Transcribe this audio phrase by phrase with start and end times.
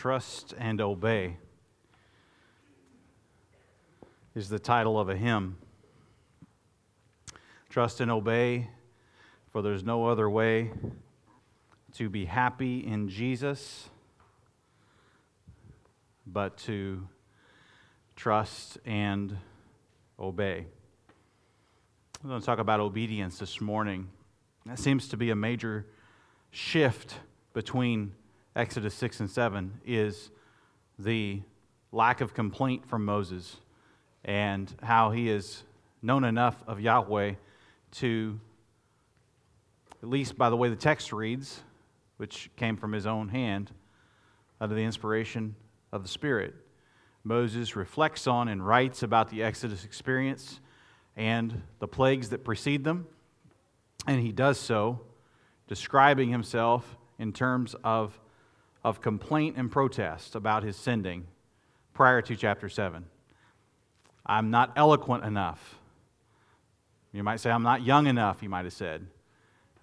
[0.00, 1.36] Trust and Obey
[4.34, 5.58] is the title of a hymn.
[7.68, 8.70] Trust and obey,
[9.50, 10.70] for there's no other way
[11.96, 13.90] to be happy in Jesus
[16.26, 17.06] but to
[18.16, 19.36] trust and
[20.18, 20.64] obey.
[22.24, 24.08] We're going to talk about obedience this morning.
[24.64, 25.84] That seems to be a major
[26.50, 27.16] shift
[27.52, 28.14] between
[28.60, 30.30] Exodus 6 and 7 is
[30.98, 31.40] the
[31.92, 33.56] lack of complaint from Moses
[34.22, 35.62] and how he is
[36.02, 37.36] known enough of Yahweh
[37.92, 38.38] to,
[40.02, 41.62] at least by the way the text reads,
[42.18, 43.70] which came from his own hand,
[44.60, 45.56] under the inspiration
[45.90, 46.54] of the Spirit.
[47.24, 50.60] Moses reflects on and writes about the Exodus experience
[51.16, 53.06] and the plagues that precede them,
[54.06, 55.00] and he does so
[55.66, 58.20] describing himself in terms of,
[58.82, 61.26] of complaint and protest about his sending
[61.92, 63.04] prior to chapter 7.
[64.24, 65.76] I'm not eloquent enough.
[67.12, 69.06] You might say, I'm not young enough, he might have said.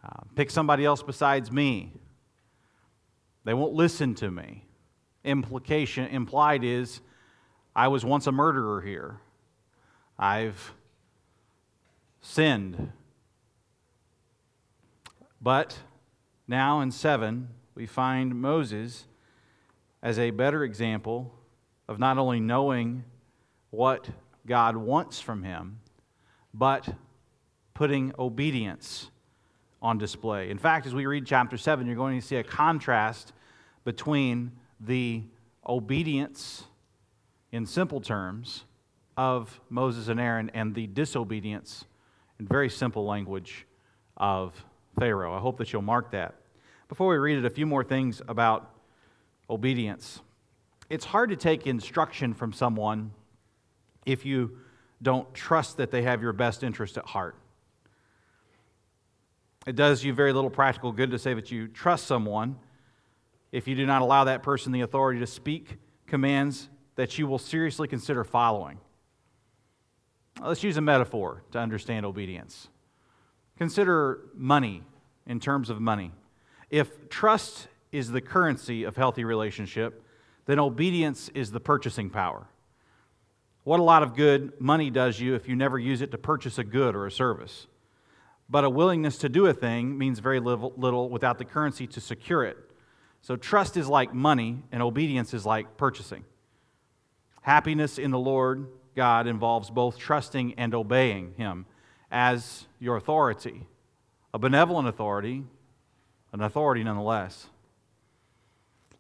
[0.04, 1.92] Uh, pick somebody else besides me.
[3.44, 4.64] They won't listen to me
[5.28, 7.02] implication implied is
[7.76, 9.20] I was once a murderer here.
[10.18, 10.74] I've
[12.22, 12.92] sinned.
[15.40, 15.78] But
[16.48, 19.06] now in 7, we find Moses
[20.02, 21.32] as a better example
[21.88, 23.04] of not only knowing
[23.70, 24.10] what
[24.48, 25.80] God wants from him,
[26.56, 26.90] but
[27.76, 29.12] putting obedience
[29.80, 30.50] on display.
[30.50, 33.32] In fact, as we read chapter 7, you're going to see a contrast
[33.86, 35.22] between the
[35.64, 36.64] obedience,
[37.52, 38.64] in simple terms,
[39.18, 41.86] of Moses and Aaron and the disobedience,
[42.40, 43.68] in very simple language,
[44.18, 44.66] of
[44.98, 45.36] Pharaoh.
[45.36, 46.34] I hope that you'll mark that.
[46.88, 48.72] Before we read it, a few more things about
[49.50, 50.22] obedience.
[50.90, 53.12] It's hard to take instruction from someone
[54.06, 54.58] if you
[55.02, 57.36] don't trust that they have your best interest at heart.
[59.66, 62.58] It does you very little practical good to say that you trust someone
[63.52, 67.38] if you do not allow that person the authority to speak commands that you will
[67.38, 68.80] seriously consider following.
[70.42, 72.70] Let's use a metaphor to understand obedience.
[73.58, 74.84] Consider money
[75.26, 76.12] in terms of money.
[76.70, 80.04] If trust is the currency of healthy relationship,
[80.46, 82.48] then obedience is the purchasing power.
[83.64, 86.58] What a lot of good money does you if you never use it to purchase
[86.58, 87.68] a good or a service.
[88.50, 92.46] But a willingness to do a thing means very little, without the currency to secure
[92.46, 92.58] it.
[93.22, 96.24] So trust is like money, and obedience is like purchasing.
[97.42, 101.66] Happiness in the Lord God involves both trusting and obeying Him
[102.10, 103.68] as your authority,
[104.34, 105.44] a benevolent authority,
[106.34, 107.48] an authority nonetheless.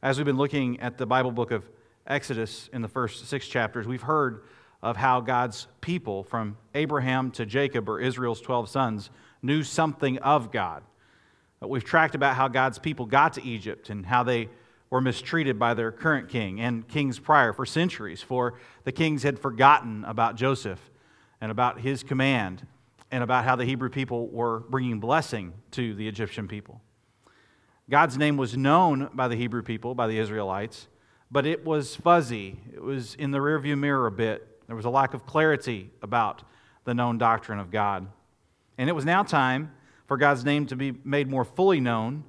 [0.02, 1.64] As we've been looking at the Bible book of
[2.06, 4.44] Exodus in the first six chapters, we've heard
[4.82, 9.10] of how God's people, from Abraham to Jacob, or Israel's 12 sons,
[9.42, 10.84] knew something of God.
[11.62, 14.50] We've tracked about how God's people got to Egypt and how they
[14.90, 19.40] were mistreated by their current king and kings prior for centuries, for the kings had
[19.40, 20.80] forgotten about Joseph
[21.42, 22.66] and about his command
[23.12, 26.82] and about how the Hebrew people were bringing blessing to the Egyptian people.
[27.90, 30.88] God's name was known by the Hebrew people, by the Israelites,
[31.32, 32.60] but it was fuzzy.
[32.74, 34.62] It was in the rearview mirror a bit.
[34.68, 36.44] There was a lack of clarity about
[36.84, 38.08] the known doctrine of God.
[38.78, 39.72] And it was now time
[40.06, 42.26] for God's name to be made more fully known.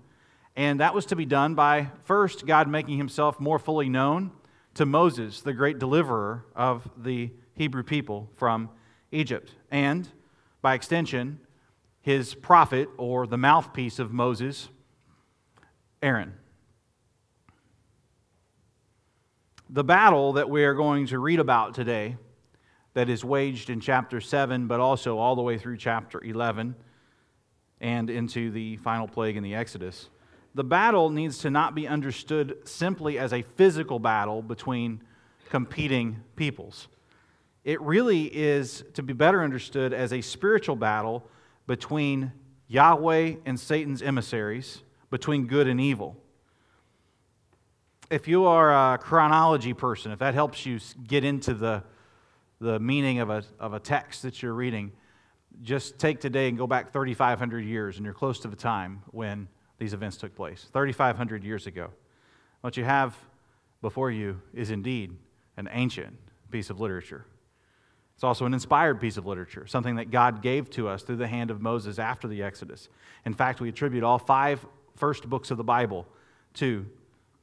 [0.55, 4.31] And that was to be done by first God making himself more fully known
[4.75, 8.71] to Moses, the great deliverer of the Hebrew people from
[9.11, 9.55] Egypt.
[9.73, 10.09] And
[10.63, 11.41] by extension,
[12.01, 14.69] his prophet or the mouthpiece of Moses,
[16.03, 16.34] Aaron.
[19.70, 22.16] The battle that we are going to read about today,
[22.94, 26.75] that is waged in chapter 7, but also all the way through chapter 11
[27.81, 30.09] and into the final plague in the Exodus.
[30.54, 35.03] The battle needs to not be understood simply as a physical battle between
[35.51, 36.89] competing peoples.
[37.65, 41.28] It really is to be better understood as a spiritual battle
[41.66, 42.33] between
[42.66, 46.16] Yahweh and Satan's emissaries, between good and evil.
[48.10, 51.83] If you are a chronology person, if that helps you get into the,
[52.60, 54.93] the meaning of a, of a text that you're reading,
[55.63, 59.49] just take today and go back 3,500 years, and you're close to the time when
[59.78, 61.91] these events took place 3,500 years ago.
[62.61, 63.16] What you have
[63.83, 65.16] before you is indeed
[65.57, 66.16] an ancient
[66.51, 67.27] piece of literature.
[68.15, 71.28] It's also an inspired piece of literature, something that God gave to us through the
[71.28, 72.89] hand of Moses after the Exodus.
[73.25, 74.65] In fact, we attribute all five
[74.98, 76.06] first books of the Bible
[76.54, 76.86] to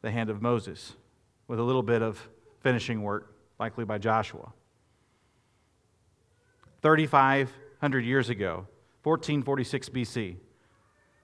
[0.02, 0.96] the hand of Moses.
[1.48, 2.28] with a little bit of
[2.62, 4.52] finishing work, likely by Joshua.
[6.82, 8.68] 3,500 years ago,
[9.04, 10.36] 1446 BC,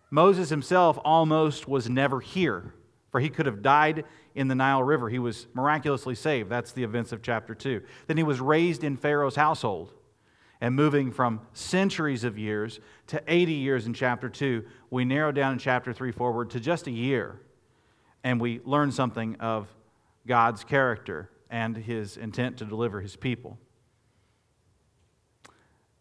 [0.09, 2.73] Moses himself almost was never here,
[3.11, 4.03] for he could have died
[4.35, 5.09] in the Nile River.
[5.09, 6.49] He was miraculously saved.
[6.49, 7.81] That's the events of chapter 2.
[8.07, 9.93] Then he was raised in Pharaoh's household.
[10.61, 15.53] And moving from centuries of years to 80 years in chapter 2, we narrow down
[15.53, 17.41] in chapter 3 forward to just a year.
[18.23, 19.67] And we learn something of
[20.27, 23.57] God's character and his intent to deliver his people.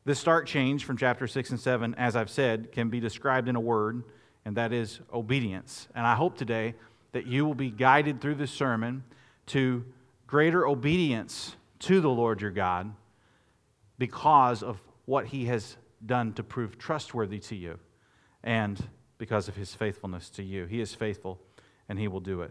[0.04, 3.56] This stark change from chapter 6 and 7, as I've said, can be described in
[3.56, 4.04] a word,
[4.44, 5.88] and that is obedience.
[5.94, 6.74] And I hope today
[7.12, 9.04] that you will be guided through this sermon
[9.46, 9.84] to
[10.26, 12.92] greater obedience to the Lord your God
[14.00, 15.76] because of what he has
[16.06, 17.78] done to prove trustworthy to you
[18.42, 18.88] and
[19.18, 20.64] because of his faithfulness to you.
[20.64, 21.38] He is faithful
[21.86, 22.50] and he will do it.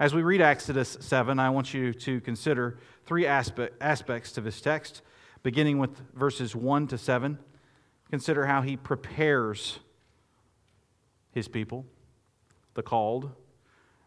[0.00, 4.62] As we read Exodus 7, I want you to consider three aspect, aspects to this
[4.62, 5.02] text,
[5.42, 7.38] beginning with verses 1 to 7.
[8.08, 9.78] Consider how he prepares
[11.32, 11.84] his people,
[12.72, 13.30] the called.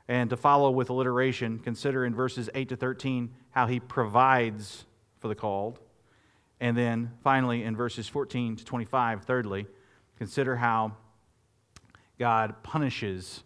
[0.08, 4.86] And to follow with alliteration, consider in verses 8 to 13 how he provides
[5.20, 5.80] for the called.
[6.66, 9.68] And then finally, in verses 14 to 25, thirdly,
[10.18, 10.94] consider how
[12.18, 13.44] God punishes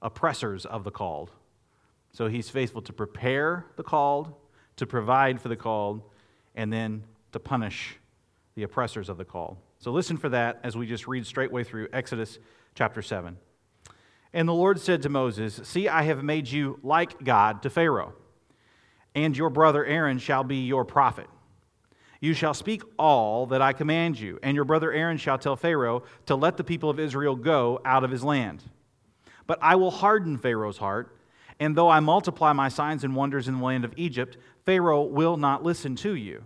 [0.00, 1.30] oppressors of the called.
[2.12, 4.32] So he's faithful to prepare the called,
[4.76, 6.00] to provide for the called,
[6.54, 7.98] and then to punish
[8.54, 9.58] the oppressors of the called.
[9.78, 12.38] So listen for that as we just read straightway through Exodus
[12.74, 13.36] chapter 7.
[14.32, 18.14] And the Lord said to Moses, See, I have made you like God to Pharaoh,
[19.14, 21.26] and your brother Aaron shall be your prophet.
[22.26, 26.02] You shall speak all that I command you, and your brother Aaron shall tell Pharaoh
[26.26, 28.64] to let the people of Israel go out of his land.
[29.46, 31.16] But I will harden Pharaoh's heart,
[31.60, 35.36] and though I multiply my signs and wonders in the land of Egypt, Pharaoh will
[35.36, 36.44] not listen to you.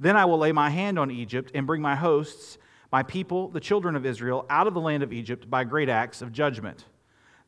[0.00, 2.56] Then I will lay my hand on Egypt and bring my hosts,
[2.90, 6.22] my people, the children of Israel, out of the land of Egypt by great acts
[6.22, 6.86] of judgment.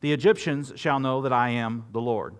[0.01, 2.35] The Egyptians shall know that I am the Lord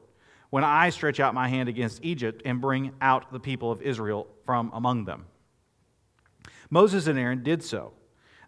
[0.55, 4.25] when I stretch out my hand against Egypt and bring out the people of Israel
[4.45, 5.25] from among them.
[6.69, 7.91] Moses and Aaron did so.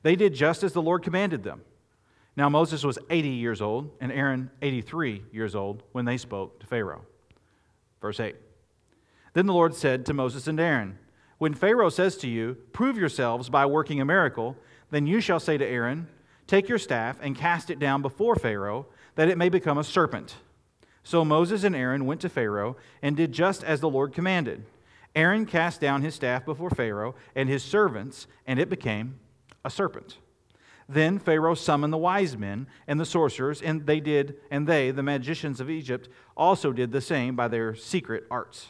[0.03, 1.63] They did just as the Lord commanded them.
[2.37, 6.65] Now, Moses was 80 years old and Aaron 83 years old when they spoke to
[6.65, 7.01] Pharaoh.
[7.99, 8.37] Verse 8
[9.33, 10.97] Then the Lord said to Moses and Aaron,
[11.39, 14.55] When Pharaoh says to you, Prove yourselves by working a miracle,
[14.91, 16.07] then you shall say to Aaron,
[16.47, 20.37] Take your staff and cast it down before Pharaoh, that it may become a serpent.
[21.07, 24.65] So Moses and Aaron went to Pharaoh and did just as the Lord commanded.
[25.15, 29.17] Aaron cast down his staff before Pharaoh and his servants, and it became
[29.63, 30.17] a serpent.
[30.89, 35.01] Then Pharaoh summoned the wise men and the sorcerers, and they did, and they, the
[35.01, 38.67] magicians of Egypt, also did the same by their secret arts.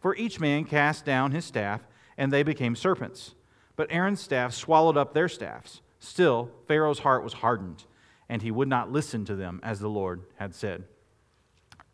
[0.00, 1.82] For each man cast down his staff,
[2.18, 3.36] and they became serpents.
[3.76, 5.82] But Aaron's staff swallowed up their staffs.
[6.00, 7.84] Still, Pharaoh's heart was hardened,
[8.28, 10.82] and he would not listen to them as the Lord had said.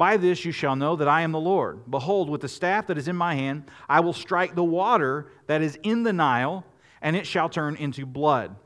[0.00, 1.90] By this you shall know that I am the Lord.
[1.90, 5.60] Behold, with the staff that is in my hand, I will strike the water that
[5.60, 6.64] is in the Nile,
[7.02, 8.56] and it shall turn into blood.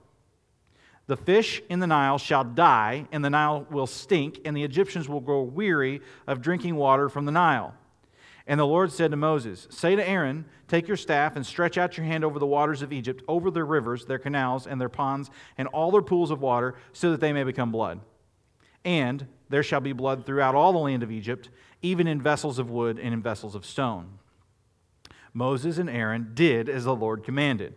[1.09, 5.09] The fish in the Nile shall die, and the Nile will stink, and the Egyptians
[5.09, 7.75] will grow weary of drinking water from the Nile.
[8.47, 11.97] And the Lord said to Moses, Say to Aaron, Take your staff and stretch out
[11.97, 15.31] your hand over the waters of Egypt, over their rivers, their canals, and their ponds,
[15.59, 17.99] and all their pools of water, so that they may become blood.
[18.85, 21.51] And there shall be blood throughout all the land of Egypt,
[21.83, 24.19] even in vessels of wood and in vessels of stone.
[25.33, 27.75] Moses and Aaron did as the Lord commanded.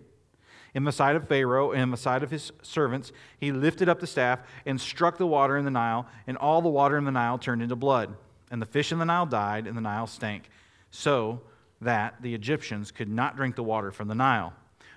[0.74, 4.00] In the sight of Pharaoh and in the sight of his servants, he lifted up
[4.00, 7.12] the staff and struck the water in the Nile, and all the water in the
[7.12, 8.16] Nile turned into blood.
[8.52, 10.50] And the fish in the Nile died, and the Nile stank,
[10.92, 11.42] so
[11.82, 14.54] that the Egyptians could not drink the water from the Nile.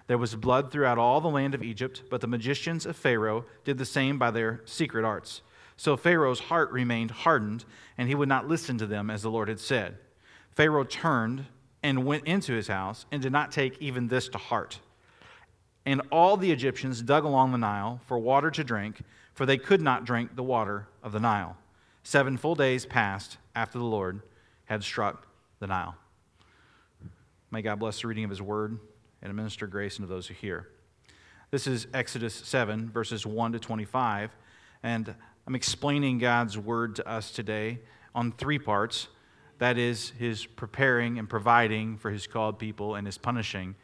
[0.06, 3.78] There was blood throughout all the land of Egypt, but the magicians of Pharaoh did
[3.78, 5.40] the same by their secret arts.
[5.80, 7.64] So Pharaoh's heart remained hardened,
[7.96, 9.96] and he would not listen to them as the Lord had said.
[10.50, 11.46] Pharaoh turned
[11.82, 14.78] and went into his house and did not take even this to heart.
[15.86, 19.00] And all the Egyptians dug along the Nile for water to drink,
[19.32, 21.56] for they could not drink the water of the Nile.
[22.02, 24.20] Seven full days passed after the Lord
[24.66, 25.26] had struck
[25.60, 25.94] the Nile.
[27.50, 28.78] May God bless the reading of his word
[29.22, 30.68] and administer grace unto those who hear.
[31.50, 34.36] This is Exodus 7, verses 1 to 25,
[34.82, 35.14] and
[35.46, 37.80] I'm explaining God's word to us today
[38.14, 39.08] on three parts
[39.60, 43.74] that is, his preparing and providing for his called people and his punishing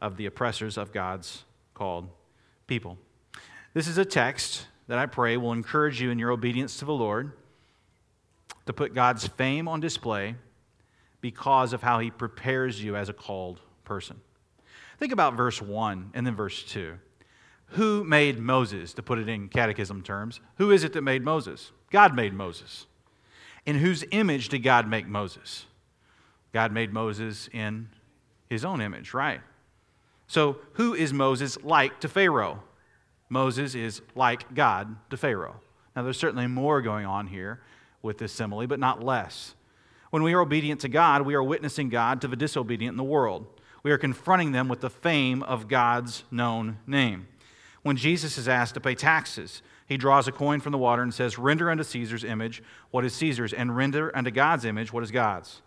[0.00, 2.08] of the oppressors of God's called
[2.66, 2.98] people.
[3.72, 6.92] This is a text that I pray will encourage you in your obedience to the
[6.92, 7.32] Lord
[8.66, 10.34] to put God's fame on display
[11.22, 14.20] because of how he prepares you as a called person.
[14.98, 16.98] Think about verse 1 and then verse 2.
[17.74, 20.40] Who made Moses, to put it in catechism terms?
[20.58, 21.72] Who is it that made Moses?
[21.90, 22.86] God made Moses.
[23.66, 25.66] In whose image did God make Moses?
[26.52, 27.88] God made Moses in
[28.48, 29.40] his own image, right?
[30.28, 32.62] So, who is Moses like to Pharaoh?
[33.28, 35.56] Moses is like God to Pharaoh.
[35.96, 37.60] Now, there's certainly more going on here
[38.02, 39.54] with this simile, but not less.
[40.10, 43.02] When we are obedient to God, we are witnessing God to the disobedient in the
[43.02, 43.46] world.
[43.82, 47.26] We are confronting them with the fame of God's known name.
[47.84, 51.12] When Jesus is asked to pay taxes, he draws a coin from the water and
[51.12, 55.10] says, Render unto Caesar's image what is Caesar's, and render unto God's image what is
[55.10, 55.60] God's.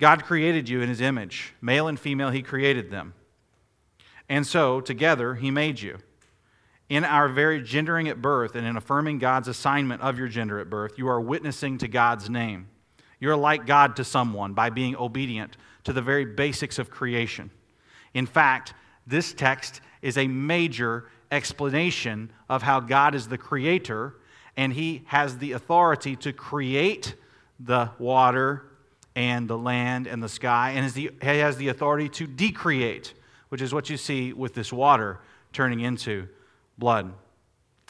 [0.00, 1.52] God created you in his image.
[1.60, 3.12] Male and female, he created them.
[4.26, 5.98] And so, together, he made you.
[6.88, 10.70] In our very gendering at birth and in affirming God's assignment of your gender at
[10.70, 12.68] birth, you are witnessing to God's name.
[13.20, 17.50] You're like God to someone by being obedient to the very basics of creation.
[18.14, 18.72] In fact,
[19.06, 24.14] this text is a major explanation of how God is the creator
[24.56, 27.14] and he has the authority to create
[27.58, 28.64] the water
[29.16, 33.14] and the land and the sky, and he has the authority to decreate,
[33.48, 35.20] which is what you see with this water
[35.52, 36.28] turning into
[36.78, 37.12] blood.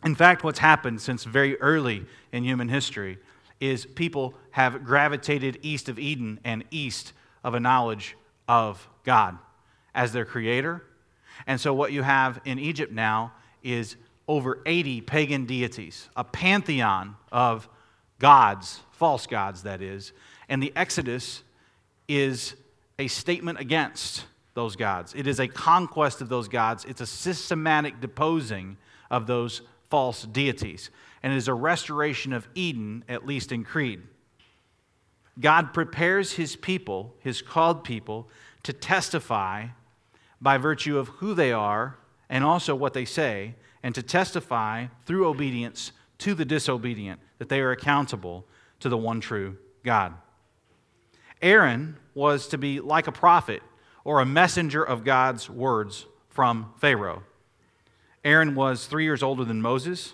[0.05, 3.19] In fact, what's happened since very early in human history
[3.61, 9.39] is people have gravitated east of Eden and east of a knowledge of God
[9.95, 10.85] as their creator.
[11.47, 13.33] And so, what you have in Egypt now
[13.63, 13.97] is
[14.27, 17.69] over 80 pagan deities, a pantheon of
[18.19, 20.13] gods, false gods, that is.
[20.49, 21.43] And the Exodus
[22.09, 22.55] is
[22.99, 24.25] a statement against
[24.55, 25.15] those gods.
[25.17, 26.85] It is a conquest of those gods.
[26.85, 28.77] It's a systematic deposing
[29.11, 30.91] of those false deities.
[31.23, 34.03] And it is a restoration of Eden, at least in creed.
[35.41, 38.29] God prepares his people, his called people,
[38.63, 39.67] to testify
[40.45, 41.97] by virtue of who they are
[42.29, 47.61] and also what they say, and to testify through obedience to the disobedient that they
[47.61, 48.47] are accountable
[48.81, 50.13] to the one true God.
[51.41, 53.63] Aaron was to be like a prophet
[54.05, 57.23] or a messenger of God's words from Pharaoh.
[58.23, 60.13] Aaron was three years older than Moses.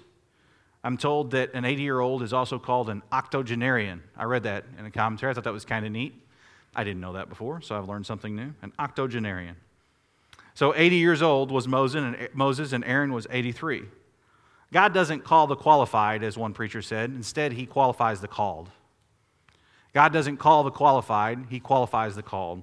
[0.85, 4.03] I'm told that an 80 year old is also called an octogenarian.
[4.17, 5.31] I read that in a commentary.
[5.31, 6.15] I thought that was kind of neat.
[6.75, 8.55] I didn't know that before, so I've learned something new.
[8.63, 9.57] An octogenarian.
[10.61, 13.85] So 80 years old was Moses, and Aaron was 83.
[14.71, 17.09] God doesn't call the qualified, as one preacher said.
[17.09, 18.69] Instead, he qualifies the called.
[19.95, 22.63] God doesn't call the qualified, he qualifies the called.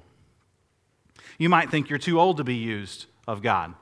[1.39, 3.73] You might think you're too old to be used of God.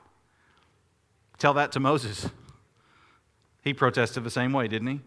[1.36, 2.30] Tell that to Moses.
[3.62, 5.00] He protested the same way, didn't he?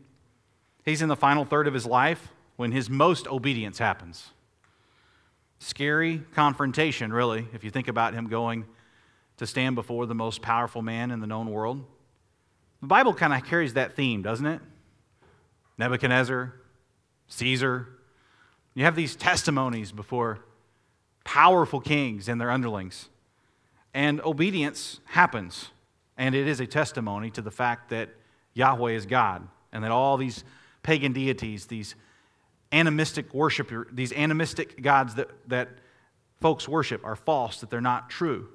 [0.86, 4.34] He's in the final third of his life when his most obedience happens.
[5.58, 8.66] Scary confrontation, really, if you think about him going
[9.40, 11.84] to stand before the most powerful man in the known world.
[12.82, 14.62] The Bible kind of carries that theme, doesn't it?
[15.78, 16.54] Nebuchadnezzar,
[17.28, 17.88] Caesar.
[18.74, 20.40] You have these testimonies before
[21.24, 23.08] powerful kings and their underlings.
[23.94, 25.70] And obedience happens.
[26.18, 28.10] And it is a testimony to the fact that
[28.56, 30.44] Yahweh is God and that all these
[30.84, 31.96] pagan deities, these
[32.74, 35.70] animistic worship, these animistic gods that, that
[36.42, 38.50] folks worship are false, that they're not true.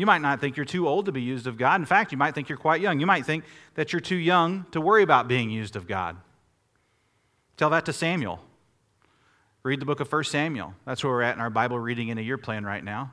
[0.00, 1.78] You might not think you're too old to be used of God.
[1.78, 3.00] In fact, you might think you're quite young.
[3.00, 6.16] You might think that you're too young to worry about being used of God.
[7.58, 8.40] Tell that to Samuel.
[9.62, 10.72] Read the book of 1 Samuel.
[10.86, 13.12] That's where we're at in our Bible reading in a year plan right now.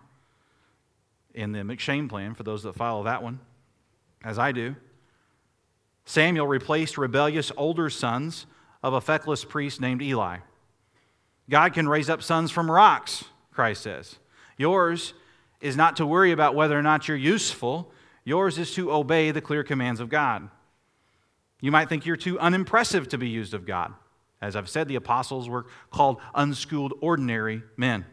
[1.34, 3.42] In the M'Cheyne plan, for those that follow that one,
[4.24, 4.78] as I do.
[6.06, 8.46] Samuel replaced rebellious older sons
[8.82, 10.38] of a feckless priest named Eli.
[11.50, 14.20] God can raise up sons from rocks, Christ says.
[14.56, 15.14] Yours
[15.62, 17.92] is not to worry about whether or not you're useful,
[18.24, 20.50] yours is to obey the clear commands of God.
[21.62, 23.94] You might think you're too unimpressive to be used of God.
[24.42, 28.06] As I've said, the apostles were called unschooled, ordinary men.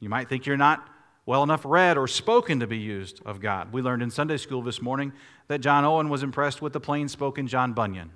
[0.00, 0.88] You might think you're not
[1.26, 3.72] well enough read or spoken to be used of God.
[3.72, 5.12] We learned in Sunday school this morning
[5.48, 8.10] that John Owen was impressed with the plain spoken John Bunyan.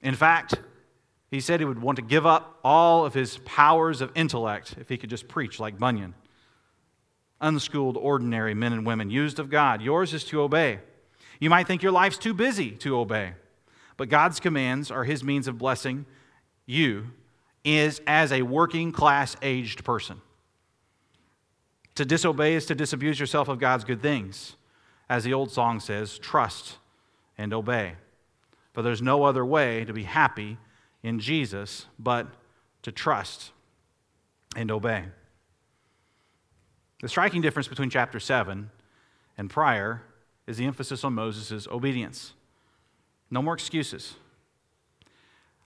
[0.00, 0.54] In fact,
[1.30, 4.88] he said he would want to give up all of his powers of intellect if
[4.88, 6.14] he could just preach like Bunyan.
[7.40, 9.80] Unschooled, ordinary men and women, used of God.
[9.80, 10.80] Yours is to obey.
[11.40, 13.34] You might think your life's too busy to obey,
[13.96, 16.04] but God's commands are his means of blessing
[16.66, 17.06] you
[17.64, 20.20] is as a working class aged person.
[21.96, 24.56] To disobey is to disabuse yourself of God's good things.
[25.08, 26.76] As the old song says, trust
[27.36, 27.94] and obey.
[28.72, 30.58] For there's no other way to be happy
[31.02, 32.28] in Jesus but
[32.82, 33.52] to trust
[34.54, 35.04] and obey.
[37.00, 38.70] The striking difference between chapter 7
[39.36, 40.02] and prior
[40.46, 42.32] is the emphasis on Moses' obedience.
[43.30, 44.14] No more excuses.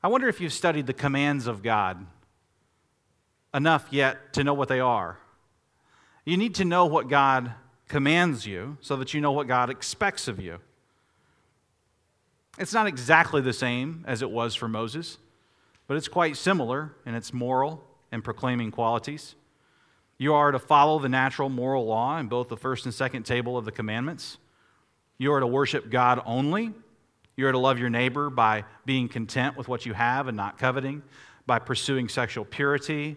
[0.03, 2.05] I wonder if you've studied the commands of God
[3.55, 5.19] enough yet to know what they are.
[6.25, 7.53] You need to know what God
[7.89, 10.59] commands you so that you know what God expects of you.
[12.59, 15.19] It's not exactly the same as it was for Moses,
[15.87, 19.35] but it's quite similar in its moral and proclaiming qualities.
[20.23, 23.59] You are to follow the natural moral law in both the first and second table
[23.59, 24.39] of the commandments.
[25.19, 26.73] You are to worship God only.
[27.35, 30.59] You are to love your neighbor by being content with what you have and not
[30.59, 31.03] coveting,
[31.45, 33.17] by pursuing sexual purity,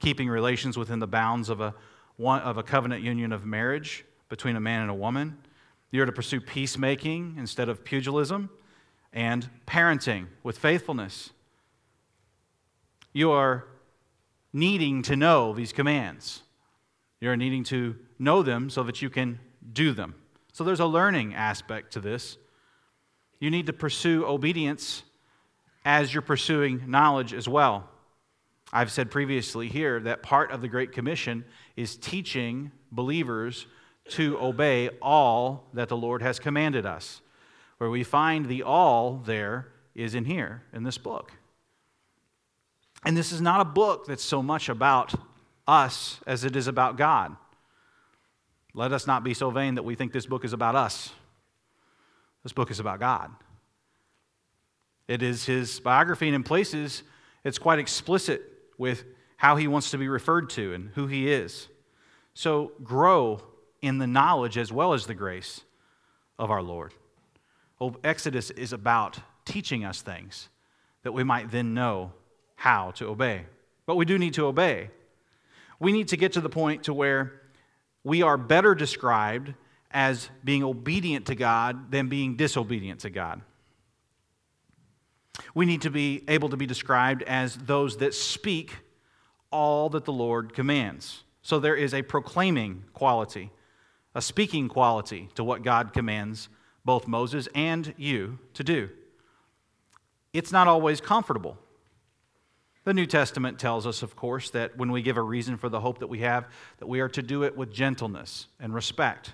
[0.00, 1.74] keeping relations within the bounds of a,
[2.18, 5.36] of a covenant union of marriage between a man and a woman.
[5.90, 8.48] You are to pursue peacemaking instead of pugilism
[9.12, 11.32] and parenting with faithfulness.
[13.12, 13.66] You are
[14.54, 16.44] needing to know these commands.
[17.20, 19.40] You're needing to know them so that you can
[19.72, 20.14] do them.
[20.52, 22.36] So there's a learning aspect to this.
[23.40, 25.02] You need to pursue obedience
[25.84, 27.88] as you're pursuing knowledge as well.
[28.72, 31.44] I've said previously here that part of the Great Commission
[31.76, 33.66] is teaching believers
[34.08, 37.20] to obey all that the Lord has commanded us.
[37.78, 41.32] Where we find the all there is in here, in this book.
[43.04, 45.14] And this is not a book that's so much about
[45.66, 47.36] us as it is about God.
[48.74, 51.12] Let us not be so vain that we think this book is about us.
[52.42, 53.30] This book is about God.
[55.08, 57.02] It is his biography, and in places,
[57.44, 58.42] it's quite explicit
[58.76, 59.04] with
[59.36, 61.68] how he wants to be referred to and who he is.
[62.34, 63.40] So grow
[63.82, 65.62] in the knowledge as well as the grace
[66.38, 66.92] of our Lord.
[68.04, 70.48] Exodus is about teaching us things
[71.02, 72.12] that we might then know
[72.56, 73.46] how to obey.
[73.86, 74.90] But we do need to obey.
[75.78, 77.40] We need to get to the point to where
[78.04, 79.54] we are better described
[79.90, 83.42] as being obedient to God than being disobedient to God.
[85.54, 88.76] We need to be able to be described as those that speak
[89.50, 91.22] all that the Lord commands.
[91.42, 93.50] So there is a proclaiming quality,
[94.14, 96.48] a speaking quality to what God commands
[96.84, 98.88] both Moses and you to do.
[100.32, 101.58] It's not always comfortable.
[102.86, 105.80] The New Testament tells us, of course, that when we give a reason for the
[105.80, 106.46] hope that we have,
[106.78, 109.32] that we are to do it with gentleness and respect.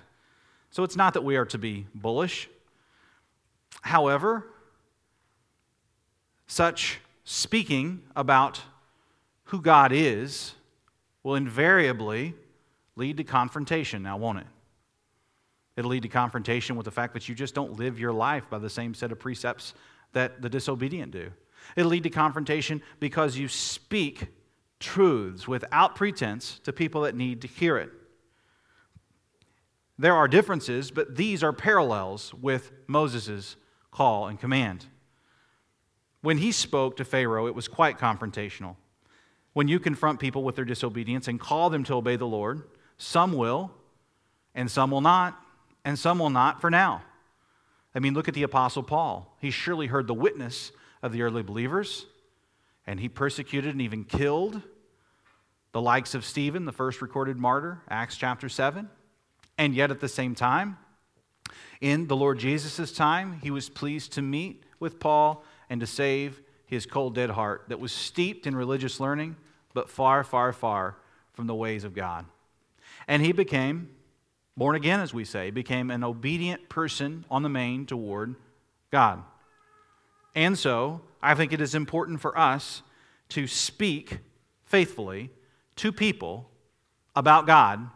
[0.71, 2.49] So it's not that we are to be bullish.
[3.83, 4.47] However,
[6.47, 8.59] such speaking about
[9.43, 10.55] who God is
[11.21, 12.33] will invariably
[12.95, 14.47] lead to confrontation, now, won't it?
[15.77, 18.57] It'll lead to confrontation with the fact that you just don't live your life by
[18.57, 19.75] the same set of precepts
[20.13, 21.29] that the disobedient do.
[21.75, 24.27] It'll lead to confrontation because you speak
[24.79, 27.89] truths without pretense to people that need to hear it.
[29.97, 33.55] There are differences, but these are parallels with Moses'
[33.91, 34.85] call and command.
[36.21, 38.75] When he spoke to Pharaoh, it was quite confrontational.
[39.53, 42.63] When you confront people with their disobedience and call them to obey the Lord,
[42.97, 43.71] some will,
[44.55, 45.39] and some will not
[45.85, 47.03] and some will not for now.
[47.93, 49.35] I mean, look at the Apostle Paul.
[49.39, 50.71] He surely heard the witness
[51.03, 52.07] of the early believers,
[52.87, 54.61] and he persecuted and even killed
[55.73, 58.89] the likes of Stephen, the first recorded martyr, Acts chapter 7.
[59.57, 60.77] And yet, at the same time,
[61.81, 66.41] in the Lord Jesus' time, he was pleased to meet with Paul and to save
[66.65, 69.35] his cold, dead heart that was steeped in religious learning,
[69.73, 70.95] but far, far, far
[71.33, 72.25] from the ways of God.
[73.07, 73.89] And he became
[74.55, 78.35] born again, as we say, became an obedient person on the main toward
[78.91, 79.23] God.
[80.35, 82.81] And so, I think it is important for us
[83.29, 84.19] to speak
[84.65, 85.31] faithfully
[85.77, 86.49] to people
[87.15, 87.89] about God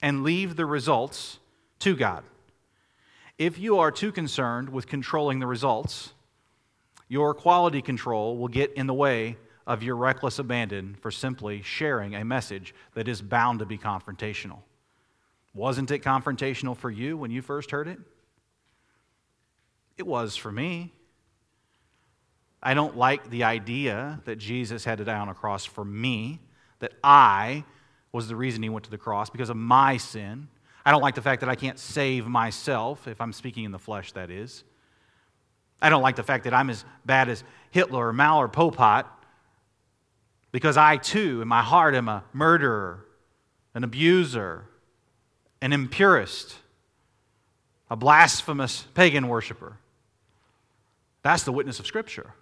[0.00, 1.38] and leave the results
[1.80, 2.24] to God.
[3.38, 6.12] If you are too concerned with controlling the results,
[7.08, 12.14] your quality control will get in the way of your reckless abandon for simply sharing
[12.14, 14.58] a message that is bound to be confrontational.
[15.54, 17.98] Wasn't it confrontational for you when you first heard it?
[19.98, 20.92] It was for me.
[22.62, 26.40] I don't like the idea that Jesus had to die on a cross for me,
[26.78, 27.64] that I
[28.12, 30.48] was the reason he went to the cross because of my sin.
[30.84, 33.78] I don't like the fact that I can't save myself, if I'm speaking in the
[33.78, 34.62] flesh, that is.
[35.80, 38.70] I don't like the fact that I'm as bad as Hitler or Mao or Pol
[38.70, 39.22] Pot
[40.52, 43.04] because I too, in my heart, am a murderer,
[43.74, 44.66] an abuser,
[45.60, 46.56] an impurist,
[47.90, 49.78] a blasphemous pagan worshiper.
[51.22, 52.34] That's the witness of Scripture.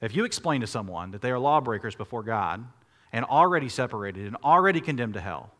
[0.00, 2.64] If you explain to someone that they are lawbreakers before God
[3.12, 5.50] and already separated and already condemned to hell,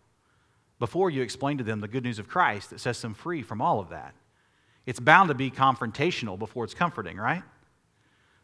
[0.78, 3.60] before you explain to them the good news of Christ that sets them free from
[3.60, 4.14] all of that,
[4.86, 7.42] it's bound to be confrontational before it's comforting, right?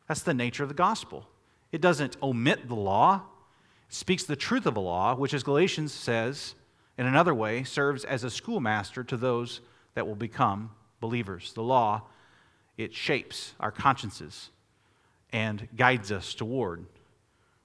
[0.09, 1.29] That's the nature of the gospel.
[1.71, 3.23] It doesn't omit the law,
[3.89, 6.55] it speaks the truth of the law, which, as Galatians says,
[6.99, 9.61] in another way, serves as a schoolmaster to those
[9.95, 11.53] that will become believers.
[11.53, 12.03] The law,
[12.77, 14.51] it shapes our consciences
[15.33, 16.87] and guides us toward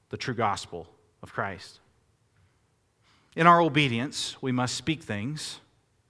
[0.10, 0.88] the true gospel
[1.22, 1.80] of Christ.
[3.36, 5.60] In our obedience, we must speak things,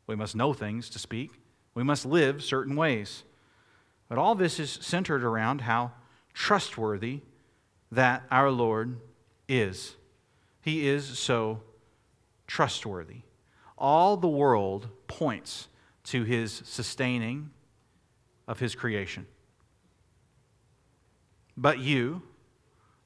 [0.07, 1.31] we must know things to speak,
[1.75, 3.23] we must live certain ways.
[4.07, 5.91] But all this is centered around how
[6.33, 7.21] trustworthy
[7.91, 8.97] that our Lord
[9.47, 9.95] is.
[10.61, 11.61] He is so
[12.47, 13.21] trustworthy.
[13.77, 15.67] All the world points
[16.05, 17.51] to his sustaining
[18.47, 19.27] of his creation.
[21.59, 22.21] But you,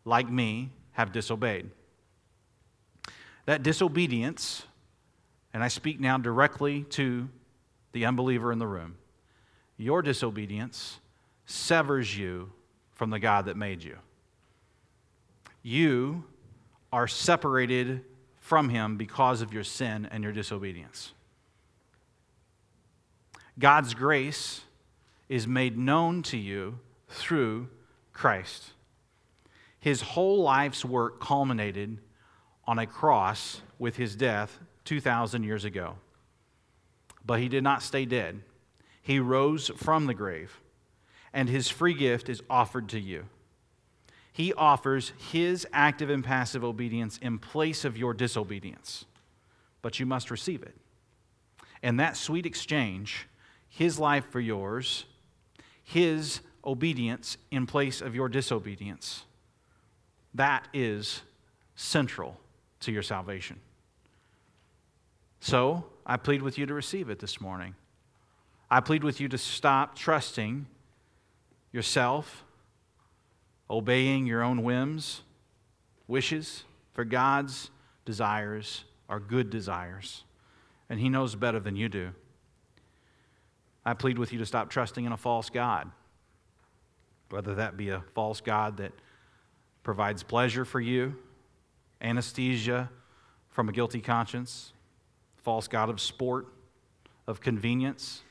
[0.06, 1.72] like me, have disobeyed.
[3.48, 4.63] That disobedience,
[5.56, 7.28] and I speak now directly to
[7.94, 8.96] the unbeliever in the room,
[9.76, 11.00] your disobedience
[11.48, 12.52] severs you
[12.92, 13.98] from the God that made you.
[15.63, 16.24] You
[16.92, 18.06] are separated
[18.39, 21.12] from Him because of your sin and your disobedience.
[23.58, 24.62] God's grace
[25.28, 26.78] is made known to you
[27.10, 27.70] through
[28.13, 28.71] Christ.
[29.80, 31.99] His whole life's work culminated
[32.65, 35.95] on a cross with his death 2,000 years ago.
[37.26, 38.41] But he did not stay dead.
[39.02, 40.62] He rose from the grave,
[41.34, 43.26] and his free gift is offered to you.
[44.32, 49.06] He offers his active and passive obedience in place of your disobedience,
[49.82, 50.76] but you must receive it.
[51.84, 53.28] And that sweet exchange,
[53.67, 55.06] his life for yours,
[55.84, 59.26] his obedience in place of your disobedience.
[60.34, 61.21] That is
[61.76, 62.39] central
[62.82, 63.60] to your salvation.
[65.39, 67.76] So, I plead with you to receive it this morning.
[68.69, 70.65] I plead with you to stop trusting
[71.71, 72.43] yourself,
[73.69, 75.21] obeying your own whims,
[76.08, 77.69] wishes, for God's
[78.06, 80.23] desires are good desires,
[80.89, 82.12] and He knows better than you do.
[83.86, 85.91] I plead with you to stop trusting in a false God
[87.34, 88.91] whether that be a false God that
[89.82, 91.15] provides pleasure for you,
[92.00, 92.91] anesthesia
[93.50, 94.72] from a guilty conscience,
[95.38, 96.46] false God of sport,
[97.26, 98.22] of convenience,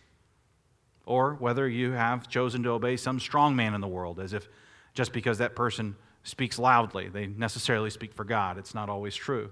[1.05, 4.49] or whether you have chosen to obey some strong man in the world, as if
[4.95, 8.57] just because that person speaks loudly, they necessarily speak for God.
[8.57, 9.51] It's not always true.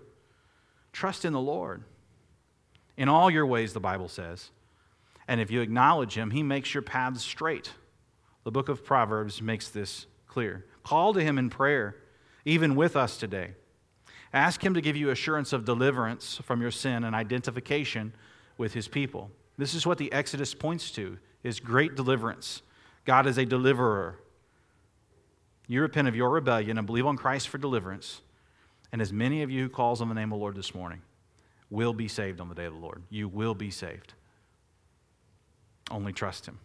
[0.93, 1.83] Trust in the Lord.
[2.97, 4.51] In all your ways, the Bible says.
[5.27, 7.73] And if you acknowledge Him, He makes your paths straight.
[8.45, 10.65] The book of Proverbs makes this clear.
[10.83, 11.97] Call to him in prayer,
[12.45, 13.53] even with us today.
[14.33, 18.13] Ask him to give you assurance of deliverance from your sin and identification
[18.57, 19.31] with his people.
[19.59, 22.63] This is what the Exodus points to is great deliverance.
[23.05, 24.19] God is a deliverer.
[25.67, 28.21] You repent of your rebellion and believe on Christ for deliverance.
[28.93, 31.03] And as many of you who calls on the name of the Lord this morning
[31.71, 33.03] will be saved on the day of the Lord.
[33.11, 34.15] You will be saved.
[35.91, 36.59] Only trust him.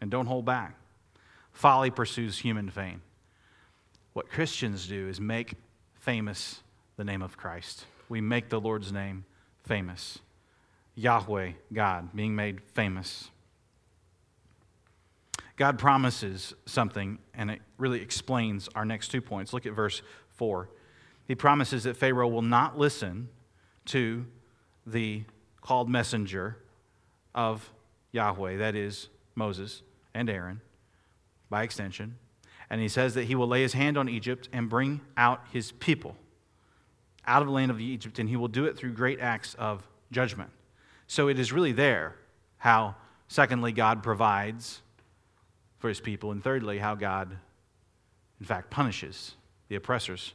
[0.00, 0.79] And don't hold back.
[1.60, 3.02] Folly pursues human fame.
[4.14, 5.56] What Christians do is make
[5.92, 6.62] famous
[6.96, 7.84] the name of Christ.
[8.08, 9.26] We make the Lord's name
[9.64, 10.20] famous.
[10.94, 13.30] Yahweh, God, being made famous.
[15.56, 19.52] God promises something, and it really explains our next two points.
[19.52, 20.70] Look at verse 4.
[21.28, 23.28] He promises that Pharaoh will not listen
[23.84, 24.24] to
[24.86, 25.24] the
[25.60, 26.56] called messenger
[27.34, 27.70] of
[28.12, 29.82] Yahweh, that is, Moses
[30.14, 30.62] and Aaron
[31.50, 32.16] by extension.
[32.70, 35.72] And he says that he will lay his hand on Egypt and bring out his
[35.72, 36.16] people
[37.26, 39.86] out of the land of Egypt, and he will do it through great acts of
[40.10, 40.50] judgment.
[41.06, 42.14] So it is really there
[42.58, 42.94] how,
[43.28, 44.80] secondly, God provides
[45.78, 47.36] for his people, and thirdly, how God,
[48.38, 49.34] in fact, punishes
[49.68, 50.34] the oppressors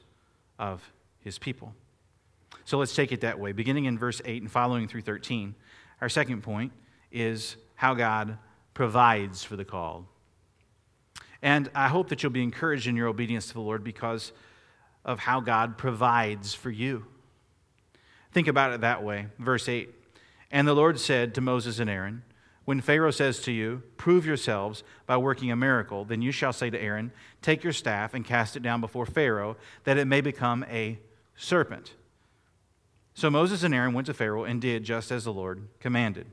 [0.60, 1.73] of his people.
[2.65, 3.51] So let's take it that way.
[3.51, 5.56] Beginning in verse 8 and following through 13,
[6.01, 6.71] our second point
[7.12, 8.38] is how God
[8.73, 10.06] provides for the called.
[11.41, 14.32] And I hope that you'll be encouraged in your obedience to the Lord because
[15.04, 17.06] of how God provides for you.
[18.32, 19.28] Think about it that way.
[19.39, 19.89] Verse 8
[20.52, 22.24] And the Lord said to Moses and Aaron,
[22.65, 26.69] When Pharaoh says to you, Prove yourselves by working a miracle, then you shall say
[26.69, 30.65] to Aaron, Take your staff and cast it down before Pharaoh, that it may become
[30.69, 31.00] a
[31.36, 31.93] serpent.
[33.13, 36.28] So Moses and Aaron went to Pharaoh and did just as the Lord commanded.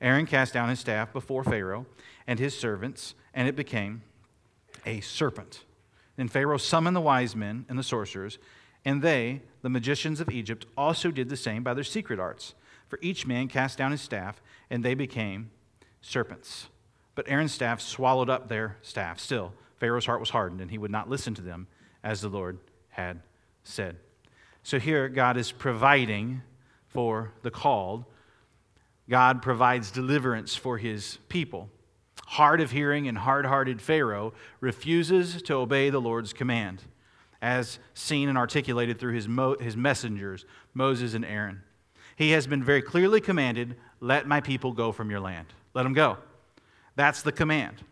[0.00, 1.86] Aaron cast down his staff before Pharaoh
[2.26, 4.02] and his servants, and it became
[4.86, 5.64] a serpent.
[6.16, 8.38] Then Pharaoh summoned the wise men and the sorcerers,
[8.84, 12.54] and they, the magicians of Egypt, also did the same by their secret arts.
[12.88, 15.50] For each man cast down his staff, and they became
[16.00, 16.68] serpents.
[17.14, 19.20] But Aaron's staff swallowed up their staff.
[19.20, 21.68] Still, Pharaoh's heart was hardened, and he would not listen to them
[22.02, 23.20] as the Lord had
[23.62, 23.96] said.
[24.62, 26.42] So here, God is providing
[26.88, 28.04] for the called.
[29.08, 31.70] God provides deliverance for his people.
[32.34, 36.80] Hard of hearing and hard hearted Pharaoh refuses to obey the Lord's command,
[37.42, 41.62] as seen and articulated through his, mo- his messengers, Moses and Aaron.
[42.14, 45.48] He has been very clearly commanded let my people go from your land.
[45.74, 46.18] Let them go.
[46.94, 47.82] That's the command.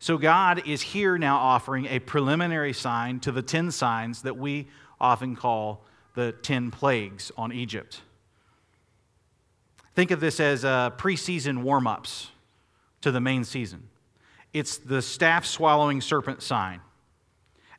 [0.00, 4.66] So God is here now offering a preliminary sign to the 10 signs that we
[5.00, 5.84] often call
[6.16, 8.00] the 10 plagues on Egypt.
[9.94, 12.32] Think of this as uh, preseason warm ups
[13.04, 13.88] to the main season.
[14.54, 16.80] It's the staff swallowing serpent sign.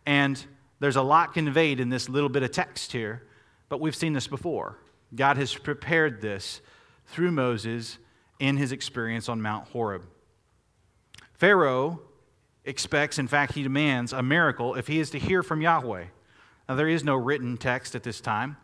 [0.06, 0.44] And
[0.80, 3.24] there's a lot conveyed in this little bit of text here,
[3.68, 4.78] but we've seen this before.
[5.16, 6.62] God has prepared this
[7.08, 7.98] through Moses
[8.40, 10.04] in his experience on Mount Horeb.
[11.34, 12.02] Pharaoh
[12.64, 16.06] expects, in fact, he demands a miracle if he is to hear from Yahweh.
[16.70, 18.58] Now, there is no written text at this time.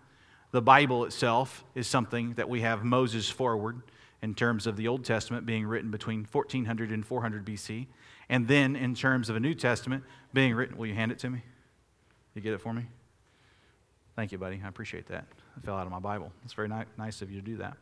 [0.52, 3.82] The Bible itself is something that we have Moses forward
[4.22, 7.88] in terms of the Old Testament being written between 1400 and 400 BC,
[8.30, 10.04] and then in terms of a New Testament
[10.34, 10.78] being written.
[10.78, 11.42] Will you hand it to me?
[12.34, 12.86] You get it for me?
[14.16, 14.62] Thank you, buddy.
[14.64, 15.26] I appreciate that.
[15.58, 16.32] I fell out of my Bible.
[16.44, 17.76] It's very ni- nice of you to do that.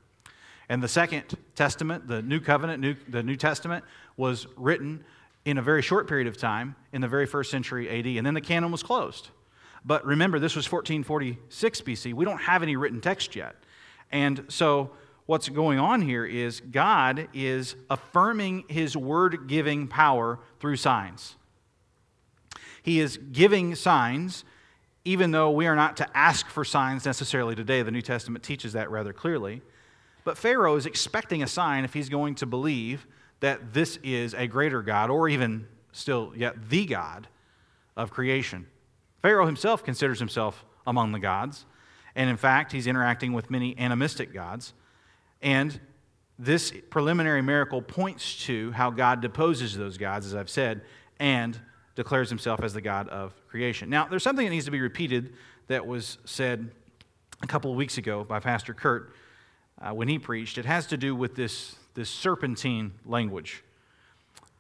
[0.70, 1.24] And the Second
[1.56, 3.84] Testament, the New Covenant, New, the New Testament,
[4.18, 5.04] was written
[5.46, 8.36] in a very short period of time in the very first century AD, and then
[8.36, 9.30] the canon was closed.
[9.84, 12.14] But remember, this was 1446 BC.
[12.14, 13.56] We don't have any written text yet.
[14.12, 14.92] And so,
[15.30, 21.36] what's going on here is God is affirming his word giving power through signs.
[22.82, 24.44] He is giving signs,
[25.06, 27.84] even though we are not to ask for signs necessarily today.
[27.84, 29.62] The New Testament teaches that rather clearly.
[30.24, 33.06] But Pharaoh is expecting a sign if he's going to believe
[33.40, 37.28] that this is a greater God, or even still yet the God
[37.96, 38.66] of creation.
[39.22, 41.68] Pharaoh himself considers himself among the gods,
[42.16, 44.74] and in fact, he's interacting with many animistic gods.
[45.42, 45.80] And
[46.38, 50.82] this preliminary miracle points to how God deposes those gods, as I've said,
[51.20, 51.60] and
[51.96, 53.90] declares himself as the God of creation.
[53.90, 55.34] Now, there's something that needs to be repeated
[55.68, 56.72] that was said
[57.42, 59.14] a couple of weeks ago by Pastor Kurt
[59.82, 60.58] uh, when he preached.
[60.58, 63.64] It has to do with this, this serpentine language.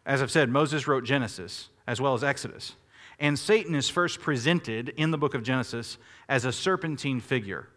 [0.05, 2.75] As I've said, Moses wrote Genesis as well as Exodus.
[3.19, 7.67] And Satan is first presented in the book of Genesis as a serpentine figure.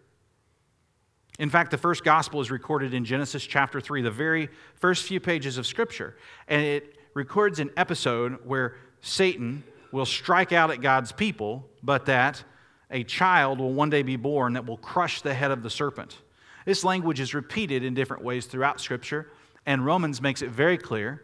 [1.38, 5.18] In fact, the first gospel is recorded in Genesis chapter 3, the very first few
[5.18, 6.16] pages of Scripture.
[6.46, 12.42] And it records an episode where Satan will strike out at God's people, but that
[12.90, 16.18] a child will one day be born that will crush the head of the serpent.
[16.66, 19.30] This language is repeated in different ways throughout Scripture,
[19.64, 21.22] and Romans makes it very clear,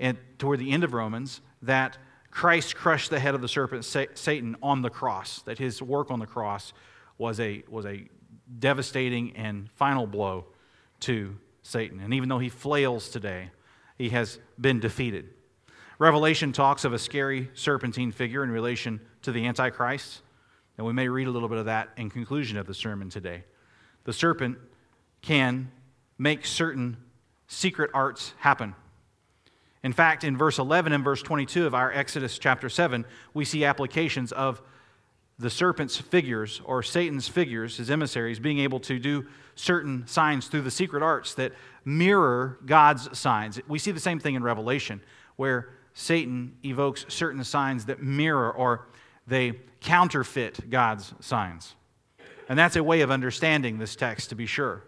[0.00, 1.98] and toward the end of Romans, that
[2.30, 6.18] Christ crushed the head of the serpent, Satan, on the cross, that his work on
[6.18, 6.72] the cross
[7.18, 8.08] was a, was a
[8.58, 10.46] devastating and final blow
[11.00, 12.00] to Satan.
[12.00, 13.50] And even though he flails today,
[13.96, 15.28] he has been defeated.
[15.98, 20.22] Revelation talks of a scary serpentine figure in relation to the Antichrist,
[20.76, 23.44] and we may read a little bit of that in conclusion of the sermon today.
[24.04, 24.58] The serpent
[25.20, 25.70] can
[26.18, 26.96] make certain
[27.46, 28.74] secret arts happen.
[29.84, 33.64] In fact, in verse 11 and verse 22 of our Exodus chapter 7, we see
[33.64, 34.62] applications of
[35.38, 40.62] the serpent's figures or Satan's figures, his emissaries, being able to do certain signs through
[40.62, 41.52] the secret arts that
[41.84, 43.60] mirror God's signs.
[43.68, 45.00] We see the same thing in Revelation,
[45.36, 48.86] where Satan evokes certain signs that mirror or
[49.26, 51.74] they counterfeit God's signs.
[52.48, 54.84] And that's a way of understanding this text, to be sure.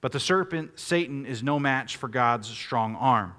[0.00, 3.34] But the serpent, Satan, is no match for God's strong arm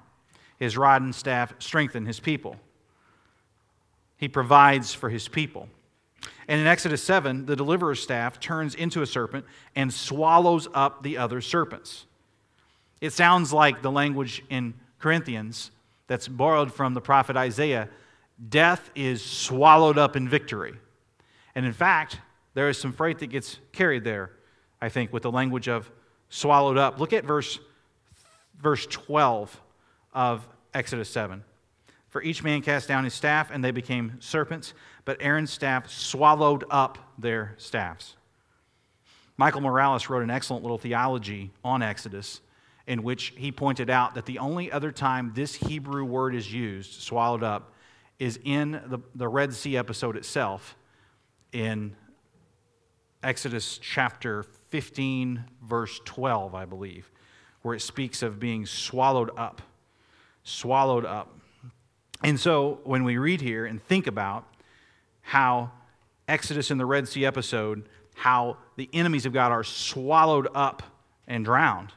[0.59, 2.57] his rod and staff strengthen his people.
[4.17, 5.69] He provides for his people.
[6.47, 11.17] And in Exodus 7, the deliverer's staff turns into a serpent and swallows up the
[11.17, 12.05] other serpents.
[13.01, 15.71] It sounds like the language in Corinthians
[16.07, 17.87] that's borrowed from the prophet Isaiah
[18.49, 20.73] death is swallowed up in victory.
[21.55, 22.19] And in fact,
[22.53, 24.31] there is some freight that gets carried there,
[24.81, 25.91] I think, with the language of
[26.29, 26.99] swallowed up.
[26.99, 27.59] Look at verse,
[28.61, 29.61] verse 12
[30.13, 31.43] of Exodus 7.
[32.09, 34.73] For each man cast down his staff, and they became serpents,
[35.05, 38.15] but Aaron's staff swallowed up their staffs.
[39.37, 42.41] Michael Morales wrote an excellent little theology on Exodus
[42.87, 47.01] in which he pointed out that the only other time this Hebrew word is used,
[47.01, 47.71] swallowed up,
[48.17, 50.75] is in the, the Red Sea episode itself
[51.53, 51.95] in
[53.21, 57.11] Exodus chapter 15, verse 12, I believe,
[57.61, 59.61] where it speaks of being swallowed up.
[60.43, 61.37] Swallowed up.
[62.23, 64.45] And so when we read here and think about
[65.21, 65.71] how
[66.27, 70.83] Exodus in the Red Sea episode, how the enemies of God are swallowed up
[71.27, 71.93] and drowned,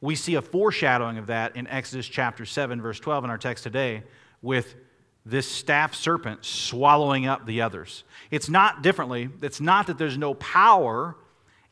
[0.00, 3.64] we see a foreshadowing of that in Exodus chapter 7, verse 12 in our text
[3.64, 4.02] today
[4.42, 4.76] with
[5.24, 8.04] this staff serpent swallowing up the others.
[8.30, 11.16] It's not differently, it's not that there's no power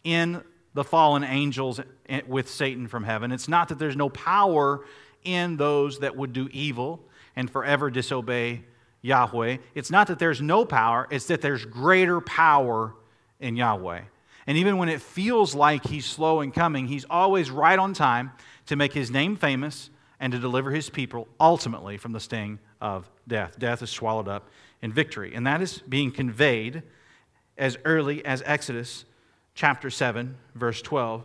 [0.05, 0.42] in
[0.74, 1.81] the fallen angels
[2.26, 3.33] with Satan from heaven.
[3.33, 4.85] It's not that there's no power
[5.24, 7.05] in those that would do evil
[7.37, 8.64] and forever disobey
[9.03, 9.59] Yahweh.
[9.75, 12.94] It's not that there's no power, it's that there's greater power
[13.38, 14.01] in Yahweh.
[14.46, 18.33] And even when it feels like he's slow in coming, he's always right on time
[18.66, 23.11] to make his name famous and to deliver his people ultimately from the sting of
[23.27, 23.59] death.
[23.59, 24.49] Death is swallowed up
[24.83, 25.35] in victory.
[25.35, 26.83] And that is being conveyed
[27.59, 29.05] as early as Exodus
[29.55, 31.25] chapter 7, verse 12,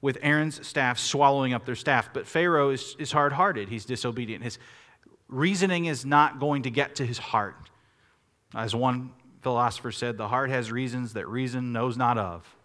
[0.00, 2.10] with Aaron's staff swallowing up their staff.
[2.12, 4.42] But Pharaoh is, is hard hearted, he's disobedient.
[4.42, 4.58] His
[5.28, 7.56] reasoning is not going to get to his heart.
[8.54, 9.12] As one
[9.42, 12.56] philosopher said, the heart has reasons that reason knows not of.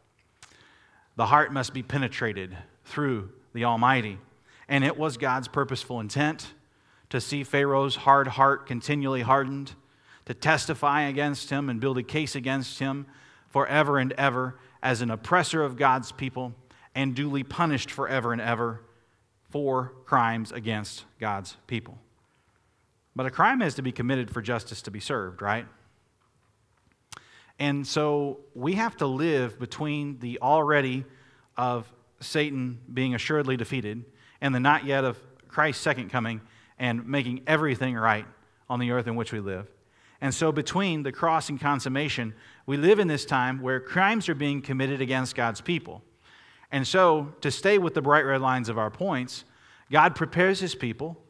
[1.15, 4.17] The heart must be penetrated through the Almighty.
[4.67, 6.53] And it was God's purposeful intent
[7.09, 9.73] to see Pharaoh's hard heart continually hardened,
[10.25, 13.05] to testify against him and build a case against him
[13.49, 16.53] forever and ever as an oppressor of God's people
[16.95, 18.81] and duly punished forever and ever
[19.49, 21.97] for crimes against God's people.
[23.15, 25.65] But a crime has to be committed for justice to be served, right?
[27.59, 31.05] And so we have to live between the already
[31.57, 34.05] of Satan being assuredly defeated
[34.39, 36.41] and the not yet of Christ's second coming
[36.79, 38.25] and making everything right
[38.69, 39.67] on the earth in which we live.
[40.21, 42.33] And so, between the cross and consummation,
[42.65, 46.03] we live in this time where crimes are being committed against God's people.
[46.71, 49.45] And so, to stay with the bright red lines of our points,
[49.91, 51.21] God prepares his people,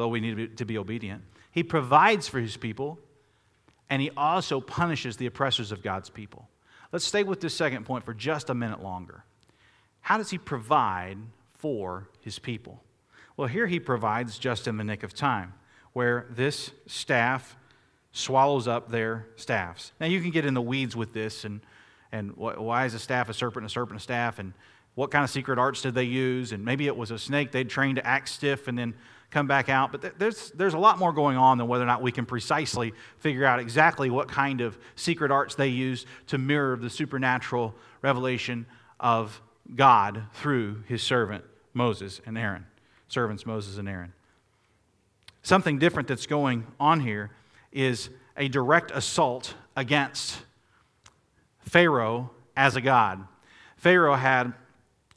[0.00, 1.22] though we need to be, to be obedient.
[1.52, 2.98] He provides for his people,
[3.90, 6.48] and he also punishes the oppressors of God's people.
[6.90, 9.24] Let's stay with this second point for just a minute longer.
[10.00, 11.18] How does he provide
[11.58, 12.82] for his people?
[13.36, 15.52] Well, here he provides just in the nick of time,
[15.92, 17.56] where this staff
[18.12, 19.92] swallows up their staffs.
[20.00, 21.60] Now, you can get in the weeds with this and,
[22.10, 24.54] and why is a staff a serpent, a serpent, a staff, and
[24.94, 26.52] what kind of secret arts did they use?
[26.52, 28.94] And maybe it was a snake they'd trained to act stiff and then
[29.30, 29.92] come back out.
[29.92, 32.92] But there's, there's a lot more going on than whether or not we can precisely
[33.18, 38.66] figure out exactly what kind of secret arts they used to mirror the supernatural revelation
[38.98, 39.40] of
[39.74, 42.66] God through his servant Moses and Aaron,
[43.08, 44.12] servants Moses and Aaron.
[45.42, 47.30] Something different that's going on here
[47.72, 50.38] is a direct assault against
[51.60, 53.24] Pharaoh as a god.
[53.76, 54.52] Pharaoh had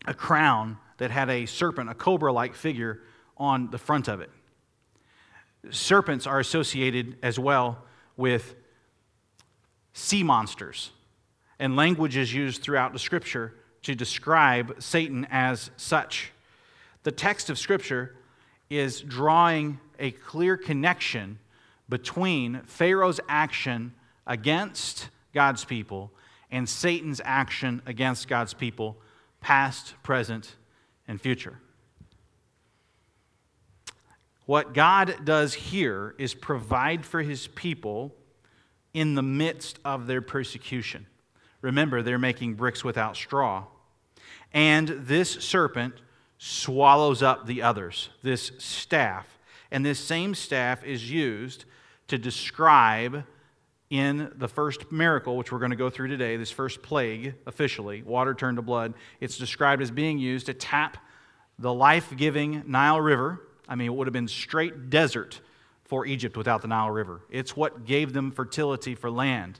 [0.05, 3.01] a crown that had a serpent, a cobra like figure
[3.43, 4.29] on the front of it.
[5.69, 7.83] Serpents are associated as well
[8.17, 8.55] with
[9.93, 10.91] sea monsters,
[11.59, 13.53] and language is used throughout the scripture
[13.83, 16.31] to describe Satan as such.
[17.03, 18.15] The text of Scripture
[18.69, 21.37] is drawing a clear connection
[21.89, 23.93] between Pharaoh's action
[24.25, 26.11] against God's people
[26.49, 28.97] and Satan's action against God's people,
[29.41, 30.55] past, present,
[31.07, 31.59] and future.
[34.45, 38.13] What God does here is provide for his people
[38.93, 41.07] in the midst of their persecution.
[41.61, 43.65] Remember, they're making bricks without straw.
[44.53, 45.95] And this serpent
[46.37, 49.39] swallows up the others, this staff.
[49.71, 51.65] And this same staff is used
[52.09, 53.23] to describe
[53.89, 58.01] in the first miracle, which we're going to go through today, this first plague officially,
[58.01, 58.93] water turned to blood.
[59.19, 60.97] It's described as being used to tap
[61.59, 63.39] the life giving Nile River.
[63.67, 65.41] I mean, it would have been straight desert
[65.85, 67.21] for Egypt without the Nile River.
[67.29, 69.59] It's what gave them fertility for land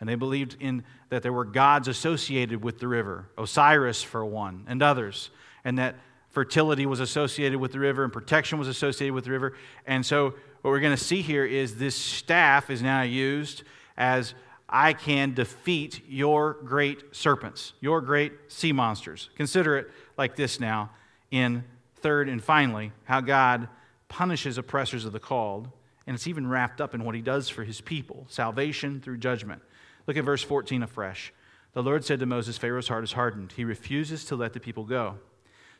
[0.00, 4.64] and they believed in that there were gods associated with the river, Osiris for one,
[4.66, 5.30] and others,
[5.62, 5.96] and that
[6.30, 9.54] fertility was associated with the river and protection was associated with the river.
[9.86, 13.62] And so, what we're going to see here is this staff is now used
[13.96, 14.34] as
[14.68, 19.30] I can defeat your great serpents, your great sea monsters.
[19.36, 20.90] Consider it like this now
[21.30, 21.64] in
[22.02, 23.68] third and finally, how God
[24.08, 25.70] punishes oppressors of the called.
[26.06, 29.62] And it's even wrapped up in what he does for his people salvation through judgment.
[30.06, 31.32] Look at verse 14 afresh.
[31.72, 33.52] The Lord said to Moses, Pharaoh's heart is hardened.
[33.52, 35.18] He refuses to let the people go.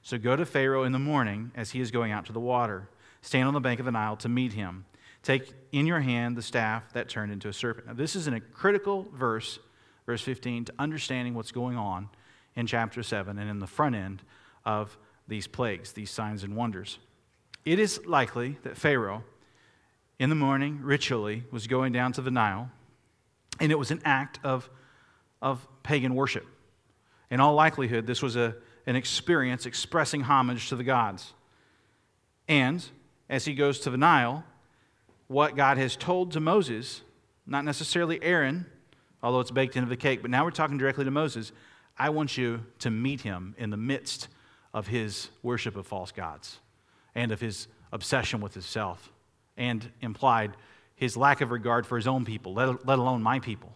[0.03, 2.89] So go to Pharaoh in the morning as he is going out to the water.
[3.23, 4.85] Stand on the bank of the Nile to meet him.
[5.23, 7.89] Take in your hand the staff that turned into a serpent.
[7.89, 9.59] Now, this is a critical verse,
[10.07, 12.09] verse 15, to understanding what's going on
[12.55, 14.23] in chapter 7 and in the front end
[14.65, 14.97] of
[15.31, 16.99] these plagues, these signs and wonders.
[17.65, 19.25] It is likely that Pharaoh,
[20.19, 22.71] in the morning, ritually, was going down to the Nile,
[23.59, 24.69] and it was an act of,
[25.41, 26.47] of pagan worship.
[27.31, 28.57] In all likelihood, this was a,
[28.87, 31.33] an experience expressing homage to the gods.
[32.49, 32.85] And
[33.29, 34.45] as he goes to the Nile,
[35.29, 37.03] what God has told to Moses,
[37.47, 38.67] not necessarily Aaron,
[39.23, 41.53] although it's baked into the cake, but now we're talking directly to Moses.
[41.97, 44.27] I want you to meet him in the midst
[44.73, 46.59] of his worship of false gods
[47.15, 49.11] and of his obsession with himself,
[49.57, 50.57] and implied
[50.95, 53.73] his lack of regard for his own people, let, let alone my people.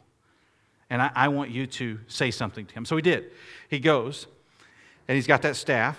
[0.91, 2.85] And I, I want you to say something to him.
[2.85, 3.31] So he did.
[3.69, 4.27] He goes,
[5.09, 5.99] and he's got that staff.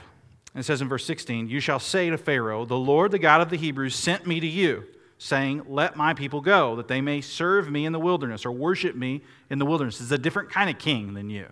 [0.53, 3.41] And it says in verse 16, You shall say to Pharaoh, The Lord, the God
[3.41, 4.85] of the Hebrews, sent me to you
[5.17, 8.95] saying, Let my people go, that they may serve me in the wilderness or worship
[8.95, 9.99] me in the wilderness.
[9.99, 11.47] It's a different kind of king than you.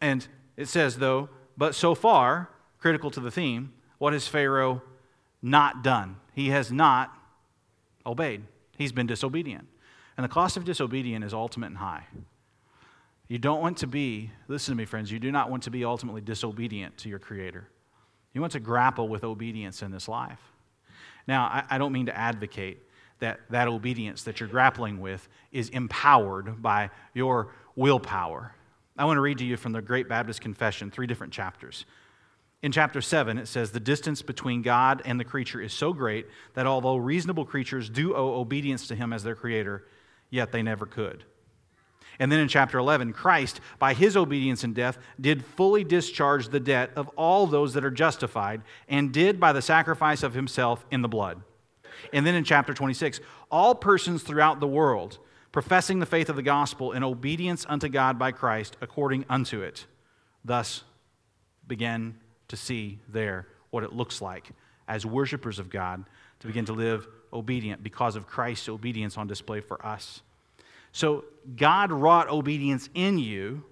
[0.00, 0.26] And
[0.56, 2.48] it says, though, but so far,
[2.78, 4.82] critical to the theme, what has Pharaoh
[5.40, 6.16] not done?
[6.32, 7.16] He has not
[8.04, 8.42] obeyed,
[8.76, 9.68] he's been disobedient.
[10.16, 12.06] And the cost of disobedience is ultimate and high.
[13.28, 15.84] You don't want to be, listen to me, friends, you do not want to be
[15.84, 17.66] ultimately disobedient to your Creator.
[18.34, 20.40] You want to grapple with obedience in this life.
[21.26, 22.78] Now, I, I don't mean to advocate
[23.20, 28.54] that that obedience that you're grappling with is empowered by your willpower.
[28.96, 31.86] I want to read to you from the Great Baptist Confession, three different chapters.
[32.62, 36.26] In chapter 7, it says, The distance between God and the creature is so great
[36.54, 39.84] that although reasonable creatures do owe obedience to him as their creator,
[40.30, 41.24] yet they never could.
[42.18, 46.60] And then in chapter 11, Christ, by his obedience and death, did fully discharge the
[46.60, 51.02] debt of all those that are justified, and did by the sacrifice of himself in
[51.02, 51.42] the blood.
[52.12, 53.20] And then in chapter 26,
[53.50, 55.18] all persons throughout the world,
[55.52, 59.86] professing the faith of the gospel in obedience unto God by Christ, according unto it,
[60.44, 60.82] thus
[61.66, 62.16] begin
[62.48, 64.50] to see there what it looks like
[64.88, 66.04] as worshipers of God
[66.40, 70.22] to begin to live obedient because of Christ's obedience on display for us.
[70.92, 71.24] So,
[71.56, 73.64] God wrought obedience in you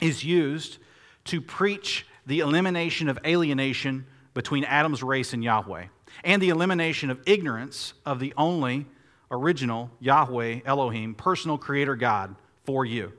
[0.00, 0.78] is used
[1.24, 5.86] to preach the elimination of alienation between Adam's race and Yahweh,
[6.22, 8.86] and the elimination of ignorance of the only
[9.30, 13.12] original Yahweh, Elohim, personal creator God for you.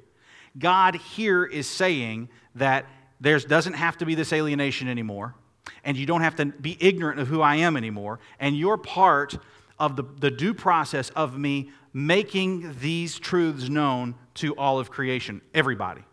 [0.57, 2.86] God here is saying that
[3.20, 5.36] there doesn't have to be this alienation anymore,
[5.84, 9.38] and you don't have to be ignorant of who I am anymore, and you're part
[9.80, 15.41] of the, the due process of me making these truths known to all of creation,
[15.53, 16.03] everybody.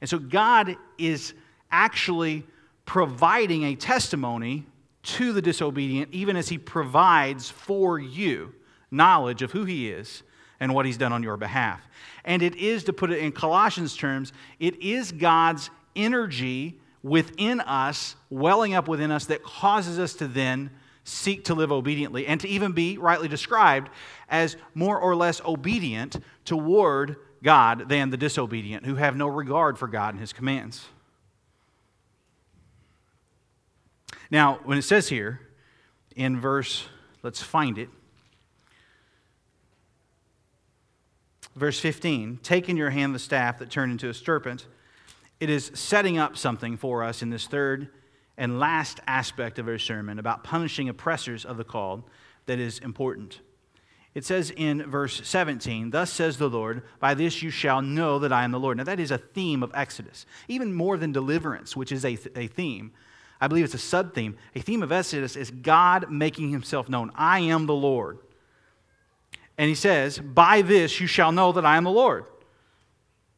[0.00, 1.34] And so God is
[1.70, 2.46] actually
[2.84, 4.66] providing a testimony
[5.02, 8.54] to the disobedient, even as He provides for you
[8.92, 10.22] knowledge of who He is
[10.60, 11.80] and what He's done on your behalf.
[12.24, 18.14] And it is, to put it in Colossians terms, it is God's energy within us,
[18.30, 20.70] welling up within us, that causes us to then
[21.04, 23.90] seek to live obediently and to even be rightly described
[24.28, 29.88] as more or less obedient toward God than the disobedient who have no regard for
[29.88, 30.86] God and his commands.
[34.30, 35.40] Now, when it says here
[36.14, 36.86] in verse,
[37.22, 37.88] let's find it.
[41.54, 44.66] Verse 15, take in your hand the staff that turned into a serpent.
[45.38, 47.88] It is setting up something for us in this third
[48.38, 52.04] and last aspect of our sermon about punishing oppressors of the called
[52.46, 53.40] that is important.
[54.14, 58.32] It says in verse 17, Thus says the Lord, by this you shall know that
[58.32, 58.76] I am the Lord.
[58.76, 62.36] Now, that is a theme of Exodus, even more than deliverance, which is a, th-
[62.36, 62.92] a theme.
[63.40, 64.36] I believe it's a sub theme.
[64.54, 67.10] A theme of Exodus is God making himself known.
[67.14, 68.18] I am the Lord.
[69.58, 72.24] And he says, By this you shall know that I am the Lord.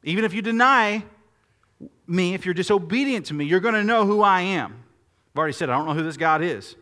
[0.03, 1.05] Even if you deny
[2.07, 4.85] me, if you're disobedient to me, you're going to know who I am.
[5.33, 6.77] I've already said, I don't know who this God is.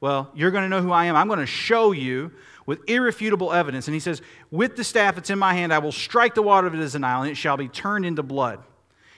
[0.00, 1.16] Well, you're going to know who I am.
[1.16, 2.32] I'm going to show you
[2.66, 3.86] with irrefutable evidence.
[3.88, 6.66] And he says, With the staff that's in my hand, I will strike the water
[6.66, 8.62] of it as an Nile, and it shall be turned into blood.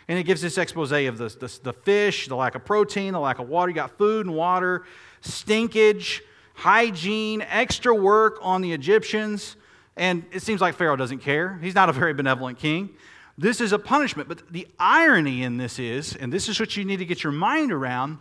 [0.07, 3.21] And it gives this expose of the, the, the fish, the lack of protein, the
[3.21, 3.71] lack of water.
[3.71, 4.85] You got food and water,
[5.23, 6.21] stinkage,
[6.59, 9.55] hygiene, extra work on the Egyptians.
[9.97, 11.57] And it seems like Pharaoh doesn't care.
[11.63, 12.91] He's not a very benevolent king.
[13.37, 14.29] This is a punishment.
[14.29, 17.33] But the irony in this is, and this is what you need to get your
[17.33, 18.19] mind around,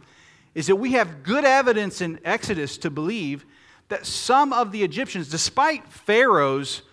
[0.54, 3.44] is that we have good evidence in Exodus to believe
[3.90, 6.84] that some of the Egyptians, despite Pharaoh's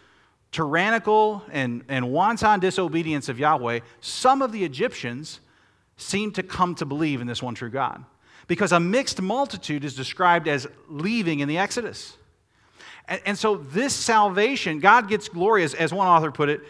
[0.51, 5.41] tyrannical and, and wanton disobedience of Yahweh, some of the Egyptians
[5.99, 8.03] seem to come to believe in this one true God.
[8.47, 12.17] Because a mixed multitude is described as leaving in the Exodus.
[13.09, 16.61] And, and so, this salvation, God gets glory, as, as one author put it,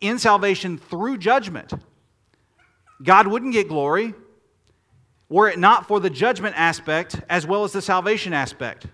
[0.00, 1.72] in salvation through judgment.
[3.02, 4.14] God wouldn't get glory
[5.28, 8.86] were it not for the judgment aspect as well as the salvation aspect,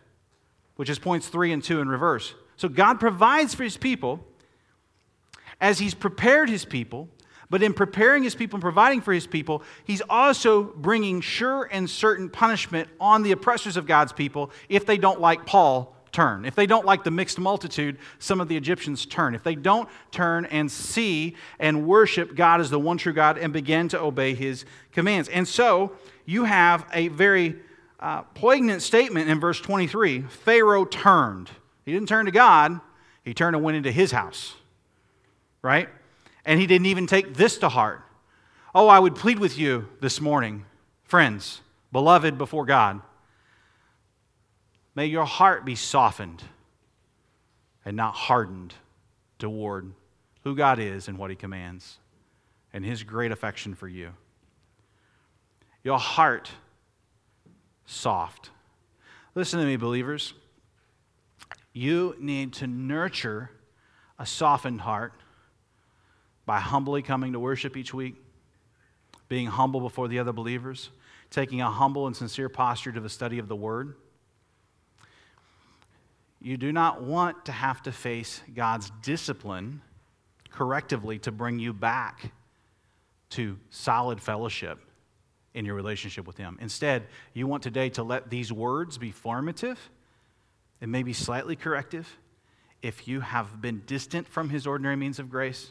[0.76, 2.34] which is points three and two in reverse.
[2.56, 4.24] So God provides for his people
[5.60, 7.08] as he's prepared his people,
[7.52, 11.88] but in preparing his people and providing for his people, he's also bringing sure and
[11.88, 16.46] certain punishment on the oppressors of God's people if they don't like Paul turn.
[16.46, 19.34] If they don't like the mixed multitude, some of the Egyptians turn.
[19.34, 23.52] If they don't turn and see and worship God as the one true God and
[23.52, 25.28] begin to obey his commands.
[25.28, 25.92] And so
[26.24, 27.56] you have a very
[28.00, 31.50] uh, poignant statement in verse 23 Pharaoh turned.
[31.84, 32.80] He didn't turn to God,
[33.26, 34.54] he turned and went into his house,
[35.60, 35.90] right?
[36.44, 38.02] And he didn't even take this to heart.
[38.74, 40.64] Oh, I would plead with you this morning,
[41.04, 41.60] friends,
[41.92, 43.02] beloved before God
[44.94, 46.42] May your heart be softened
[47.84, 48.74] and not hardened
[49.38, 49.92] toward
[50.44, 51.98] who God is and what He commands
[52.72, 54.12] and His great affection for you.
[55.82, 56.50] Your heart
[57.86, 58.50] soft.
[59.34, 60.34] Listen to me, believers.
[61.72, 63.50] You need to nurture
[64.18, 65.14] a softened heart
[66.46, 68.16] by humbly coming to worship each week,
[69.28, 70.90] being humble before the other believers,
[71.30, 73.94] taking a humble and sincere posture to the study of the Word
[76.42, 79.80] you do not want to have to face God's discipline
[80.50, 82.32] correctively to bring you back
[83.30, 84.78] to solid fellowship
[85.54, 86.58] in your relationship with Him.
[86.60, 89.78] Instead, you want today to let these words be formative
[90.80, 92.18] and maybe slightly corrective
[92.82, 95.70] if you have been distant from His ordinary means of grace.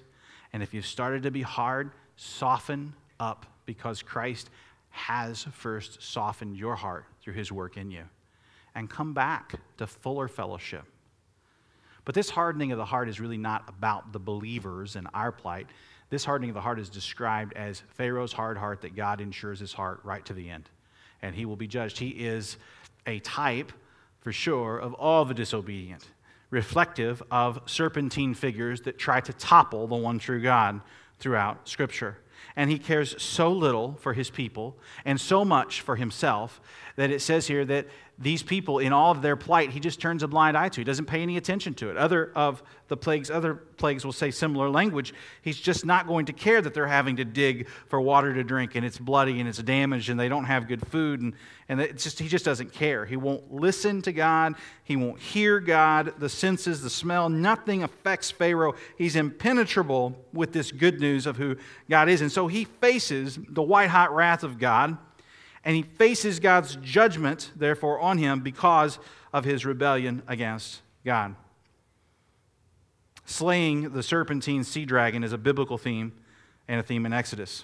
[0.54, 4.49] And if you've started to be hard, soften up because Christ
[4.89, 8.04] has first softened your heart through His work in you
[8.76, 10.84] and come back to fuller fellowship.
[12.04, 15.68] But this hardening of the heart is really not about the believers and our plight.
[16.10, 19.72] This hardening of the heart is described as Pharaoh's hard heart that God ensures his
[19.72, 20.70] heart right to the end.
[21.22, 21.99] And he will be judged.
[21.99, 22.58] He is
[23.06, 23.72] a type,
[24.20, 26.08] for sure, of all the disobedient,
[26.52, 30.82] reflective of serpentine figures that try to topple the one true God
[31.18, 32.18] throughout Scripture.
[32.56, 36.60] And he cares so little for his people and so much for himself
[36.97, 37.88] that it says here that
[38.22, 40.82] these people, in all of their plight, he just turns a blind eye to.
[40.82, 41.97] He doesn't pay any attention to it.
[41.97, 45.13] Other of the plagues, other plagues will say similar language.
[45.41, 48.76] He's just not going to care that they're having to dig for water to drink
[48.76, 51.22] and it's bloody and it's damaged and they don't have good food.
[51.22, 51.34] And,
[51.67, 53.05] and it's just, he just doesn't care.
[53.05, 54.55] He won't listen to God.
[54.84, 56.13] He won't hear God.
[56.19, 58.76] The senses, the smell, nothing affects Pharaoh.
[58.97, 61.55] He's impenetrable with this good news of who
[61.89, 62.22] God is.
[62.22, 64.97] And so he faces the white hot wrath of God
[65.64, 68.99] and he faces God's judgment, therefore, on him because
[69.32, 71.36] of his rebellion against God.
[73.26, 76.12] Slaying the serpentine sea dragon is a biblical theme
[76.68, 77.64] and a theme in Exodus.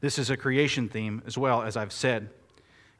[0.00, 2.30] This is a creation theme as well, as I've said.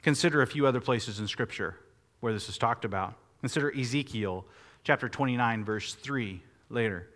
[0.03, 1.77] Consider a few other places in Scripture
[2.21, 3.15] where this is talked about.
[3.41, 4.45] Consider Ezekiel
[4.85, 6.99] chapter 29, verse 3 later.
[6.99, 7.07] It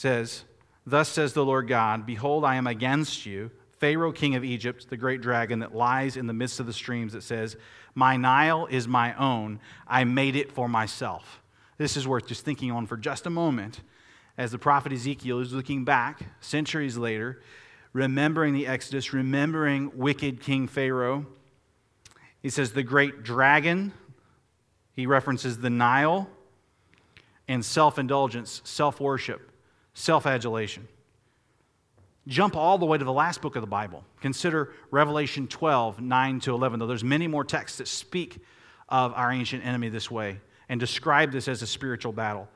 [0.00, 0.44] says,
[0.84, 4.96] Thus says the Lord God, Behold, I am against you Pharaoh, king of Egypt, the
[4.96, 7.56] great dragon that lies in the midst of the streams, that says,
[7.94, 9.60] My Nile is my own.
[9.86, 11.42] I made it for myself.
[11.78, 13.80] This is worth just thinking on for just a moment
[14.38, 17.42] as the prophet Ezekiel is looking back centuries later,
[17.92, 21.26] remembering the Exodus, remembering wicked King Pharaoh.
[22.40, 23.92] He says, The great dragon,
[24.94, 26.28] he references the Nile,
[27.48, 29.50] and self indulgence, self worship,
[29.94, 30.88] self adulation.
[32.26, 34.04] Jump all the way to the last book of the Bible.
[34.20, 38.38] Consider Revelation 12, 9 to 11, though there's many more texts that speak
[38.88, 42.48] of our ancient enemy this way and describe this as a spiritual battle.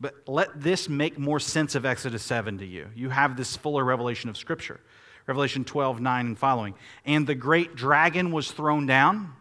[0.00, 2.88] But let this make more sense of Exodus 7 to you.
[2.94, 4.80] You have this fuller revelation of Scripture.
[5.26, 6.74] Revelation 12, 9 and following.
[7.04, 9.32] And the great dragon was thrown down,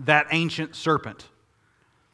[0.00, 1.28] that ancient serpent,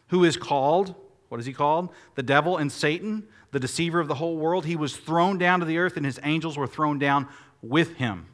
[0.08, 0.94] who is called
[1.32, 1.88] What is he called?
[2.14, 4.66] The devil and Satan, the deceiver of the whole world.
[4.66, 7.28] He was thrown down to the earth, and his angels were thrown down
[7.62, 8.26] with him.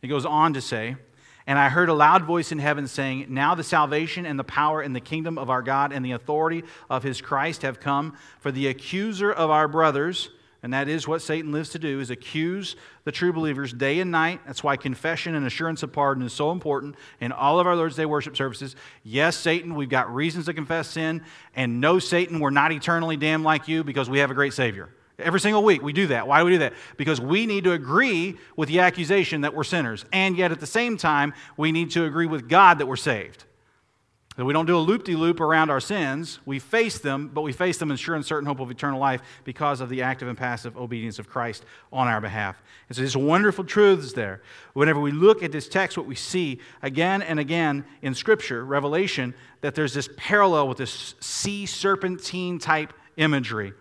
[0.00, 0.96] He goes on to say,
[1.46, 4.80] And I heard a loud voice in heaven saying, Now the salvation and the power
[4.80, 8.52] and the kingdom of our God and the authority of his Christ have come, for
[8.52, 10.30] the accuser of our brothers
[10.62, 14.10] and that is what Satan lives to do, is accuse the true believers day and
[14.10, 14.40] night.
[14.44, 17.94] That's why confession and assurance of pardon is so important in all of our Lord's
[17.94, 18.74] Day worship services.
[19.04, 21.22] Yes, Satan, we've got reasons to confess sin.
[21.54, 24.88] And no, Satan, we're not eternally damned like you because we have a great Savior.
[25.20, 26.26] Every single week we do that.
[26.26, 26.74] Why do we do that?
[26.96, 30.04] Because we need to agree with the accusation that we're sinners.
[30.12, 33.44] And yet at the same time, we need to agree with God that we're saved.
[34.38, 36.38] That we don't do a loop de loop around our sins.
[36.46, 39.20] We face them, but we face them in sure and certain hope of eternal life
[39.42, 42.62] because of the active and passive obedience of Christ on our behalf.
[42.88, 44.40] And so there's wonderful truths there.
[44.74, 49.34] Whenever we look at this text, what we see again and again in Scripture, Revelation,
[49.60, 53.72] that there's this parallel with this sea serpentine type imagery.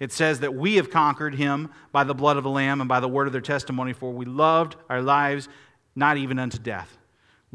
[0.00, 3.00] It says that we have conquered him by the blood of the Lamb and by
[3.00, 5.50] the word of their testimony, for we loved our lives
[5.94, 6.95] not even unto death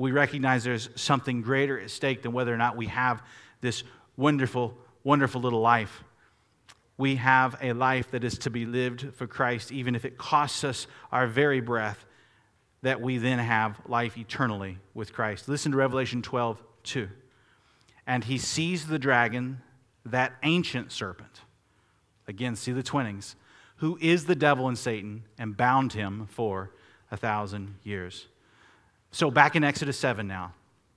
[0.01, 3.21] we recognize there's something greater at stake than whether or not we have
[3.61, 3.83] this
[4.17, 6.03] wonderful, wonderful little life.
[6.97, 10.63] We have a life that is to be lived for Christ, even if it costs
[10.63, 12.03] us our very breath,
[12.81, 15.47] that we then have life eternally with Christ.
[15.47, 17.07] Listen to Revelation 12, 2.
[18.07, 19.61] And he sees the dragon,
[20.03, 21.41] that ancient serpent.
[22.27, 23.35] Again, see the twinnings,
[23.77, 26.71] who is the devil and Satan, and bound him for
[27.11, 28.27] a thousand years.
[29.11, 30.53] So, back in Exodus 7 now,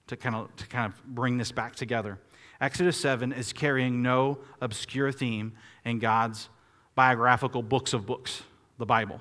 [0.07, 2.19] to kind of, to kind of bring this back together.
[2.61, 5.53] Exodus 7 is carrying no obscure theme
[5.85, 6.49] in God's
[6.95, 8.43] biographical books of books,
[8.79, 9.21] the Bible.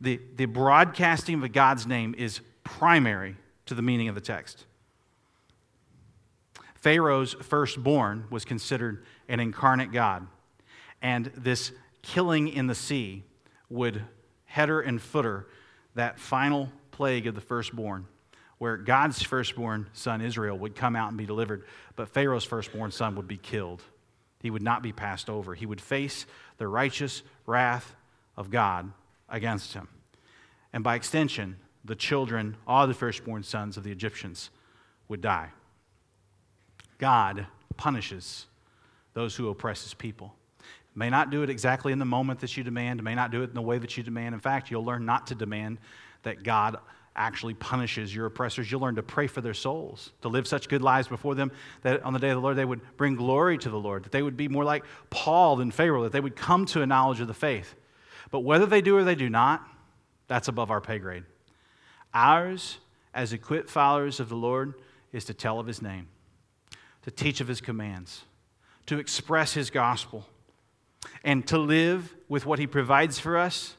[0.00, 3.36] The, the broadcasting of God's name is primary
[3.66, 4.64] to the meaning of the text.
[6.74, 10.26] Pharaoh's firstborn was considered an incarnate God,
[11.02, 13.24] and this killing in the sea
[13.68, 14.02] would
[14.46, 15.46] header and footer
[15.94, 16.70] that final
[17.00, 18.04] plague of the firstborn,
[18.58, 21.64] where God's firstborn son, Israel, would come out and be delivered,
[21.96, 23.82] but Pharaoh's firstborn son would be killed.
[24.42, 25.54] He would not be passed over.
[25.54, 26.26] He would face
[26.58, 27.94] the righteous wrath
[28.36, 28.92] of God
[29.30, 29.88] against him.
[30.74, 34.50] And by extension, the children, all the firstborn sons of the Egyptians,
[35.08, 35.48] would die.
[36.98, 37.46] God
[37.78, 38.44] punishes
[39.14, 40.34] those who oppress his people.
[40.94, 43.48] May not do it exactly in the moment that you demand, may not do it
[43.48, 44.34] in the way that you demand.
[44.34, 45.78] In fact, you'll learn not to demand
[46.22, 46.76] that God
[47.16, 48.70] actually punishes your oppressors.
[48.70, 51.50] You'll learn to pray for their souls, to live such good lives before them
[51.82, 54.12] that on the day of the Lord they would bring glory to the Lord, that
[54.12, 57.20] they would be more like Paul than Pharaoh, that they would come to a knowledge
[57.20, 57.74] of the faith.
[58.30, 59.66] But whether they do or they do not,
[60.28, 61.24] that's above our pay grade.
[62.14, 62.78] Ours,
[63.12, 64.74] as equipped followers of the Lord,
[65.12, 66.08] is to tell of his name,
[67.02, 68.22] to teach of his commands,
[68.86, 70.26] to express his gospel,
[71.24, 73.74] and to live with what he provides for us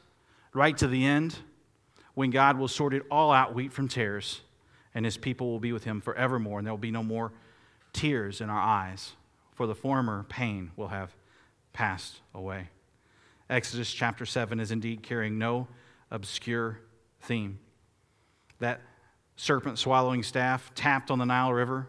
[0.52, 1.38] right to the end
[2.14, 4.42] when God will sort it all out wheat from tares,
[4.94, 7.32] and his people will be with him forevermore, and there will be no more
[7.92, 9.12] tears in our eyes,
[9.54, 11.14] for the former pain will have
[11.72, 12.68] passed away.
[13.48, 15.68] Exodus chapter 7 is indeed carrying no
[16.10, 16.80] obscure
[17.20, 17.58] theme.
[18.58, 18.80] That
[19.36, 21.88] serpent swallowing staff tapped on the Nile River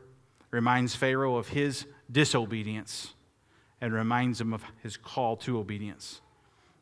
[0.51, 3.13] reminds Pharaoh of his disobedience
[3.81, 6.21] and reminds him of his call to obedience.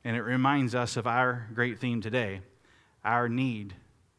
[0.04, 2.42] And it reminds us of our great theme today
[3.04, 3.74] our need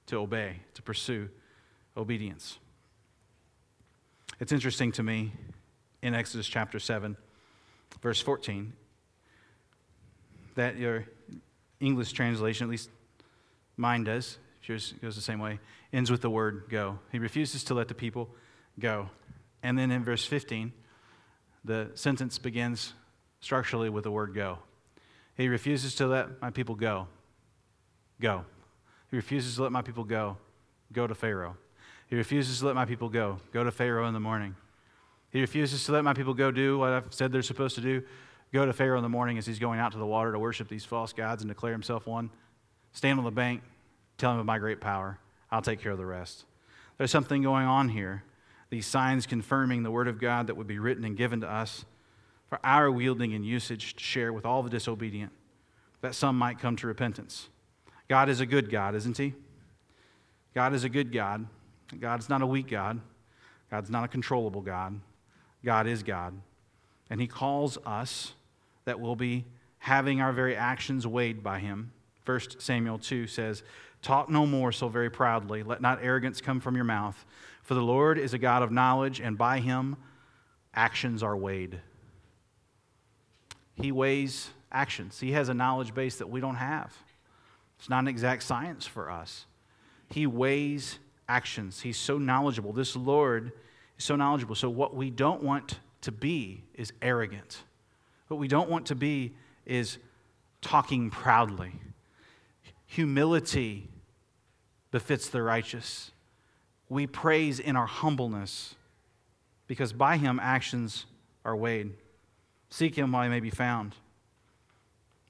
[0.07, 1.29] to obey, to pursue
[1.97, 2.59] obedience.
[4.41, 5.33] It's interesting to me
[6.03, 7.17] in Exodus chapter 7,
[8.01, 8.73] verse 14,
[10.57, 11.05] that your
[11.81, 12.91] English translation, at least
[13.77, 15.61] mine does, yours goes the same way,
[15.93, 16.99] ends with the word go.
[17.11, 18.31] He refuses to let the people
[18.79, 19.11] go.
[19.63, 20.73] And then in verse 15,
[21.65, 22.95] the sentence begins
[23.41, 24.59] structurally with the word go.
[25.37, 27.09] He refuses to let my people go.
[28.21, 28.45] Go.
[29.13, 30.39] He refuses to let my people go.
[30.91, 31.59] Go to Pharaoh.
[32.09, 33.41] He refuses to let my people go.
[33.53, 34.57] Go to Pharaoh in the morning.
[35.29, 38.03] He refuses to let my people go do what I've said they're supposed to do.
[38.55, 40.67] Go to Pharaoh in the morning as he's going out to the water to worship
[40.69, 42.31] these false gods and declare himself one.
[42.93, 43.63] Stand on the bank,
[44.17, 45.19] tell him of my great power.
[45.51, 46.47] I'll take care of the rest.
[46.97, 48.25] There's something going on here.
[48.71, 51.85] These signs confirming the word of God that would be written and given to us
[52.49, 55.33] for our wielding and usage to share with all the disobedient,
[56.01, 57.49] that some might come to repentance.
[58.13, 59.33] God is a good God, isn't He?
[60.55, 61.47] God is a good God.
[61.99, 63.01] God's not a weak God.
[63.71, 65.01] God's not a controllable God.
[65.65, 66.35] God is God.
[67.09, 68.35] And He calls us
[68.85, 69.47] that we'll be
[69.79, 71.91] having our very actions weighed by Him.
[72.27, 73.63] 1 Samuel 2 says,
[74.03, 75.63] Talk no more so very proudly.
[75.63, 77.25] Let not arrogance come from your mouth.
[77.63, 79.97] For the Lord is a God of knowledge, and by Him
[80.75, 81.81] actions are weighed.
[83.77, 85.19] He weighs actions.
[85.19, 86.95] He has a knowledge base that we don't have.
[87.83, 89.45] It's not an exact science for us.
[90.09, 91.81] He weighs actions.
[91.81, 92.73] He's so knowledgeable.
[92.73, 93.51] This Lord
[93.99, 94.55] is so knowledgeable.
[94.55, 97.65] So, what we don't want to be is arrogant.
[98.29, 99.33] What we don't want to be
[99.67, 99.99] is
[100.61, 101.73] talking proudly.
[102.87, 103.89] Humility
[104.93, 106.13] befits the righteous.
[106.89, 108.77] We praise in our humbleness
[109.67, 111.07] because by him actions
[111.45, 111.95] are weighed.
[112.71, 113.97] Seek him while he may be found.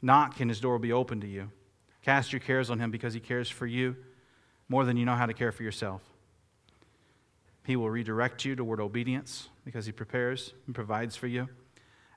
[0.02, 1.50] Knock, and his door will be open to you.
[2.02, 3.96] Cast your cares on him because he cares for you
[4.68, 6.02] more than you know how to care for yourself.
[7.64, 11.48] He will redirect you toward obedience because he prepares and provides for you.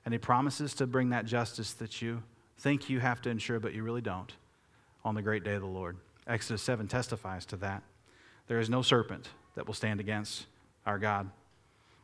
[0.04, 2.22] And he promises to bring that justice that you
[2.58, 4.32] think you have to ensure, but you really don't,
[5.04, 5.96] on the great day of the Lord.
[6.26, 7.82] Exodus 7 testifies to that.
[8.48, 10.46] There is no serpent that will stand against
[10.84, 11.30] our God.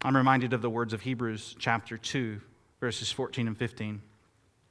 [0.02, 2.40] I'm reminded of the words of Hebrews chapter 2,
[2.80, 4.02] verses 14 and 15.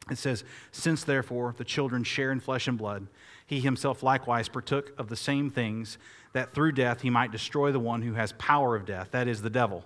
[0.09, 3.07] It says, Since therefore the children share in flesh and blood,
[3.45, 5.97] he himself likewise partook of the same things,
[6.33, 9.41] that through death he might destroy the one who has power of death, that is,
[9.41, 9.85] the devil,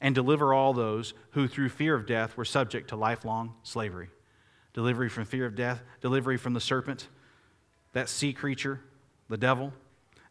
[0.00, 4.08] and deliver all those who through fear of death were subject to lifelong slavery.
[4.72, 7.08] Delivery from fear of death, delivery from the serpent,
[7.92, 8.80] that sea creature,
[9.28, 9.72] the devil,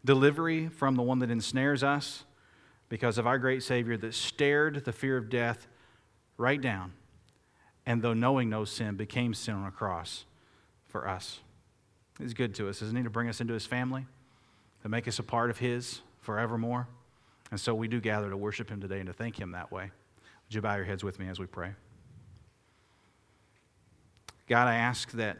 [0.03, 2.23] delivery from the one that ensnares us
[2.89, 5.67] because of our great Savior that stared the fear of death
[6.37, 6.93] right down
[7.89, 10.25] and though knowing no sin, became sin on a cross
[10.89, 11.39] for us.
[12.19, 13.01] He's good to us, isn't he?
[13.01, 14.05] To bring us into his family,
[14.83, 16.87] to make us a part of his forevermore.
[17.49, 19.85] And so we do gather to worship him today and to thank him that way.
[19.85, 21.71] Would you bow your heads with me as we pray?
[24.47, 25.39] God, I ask that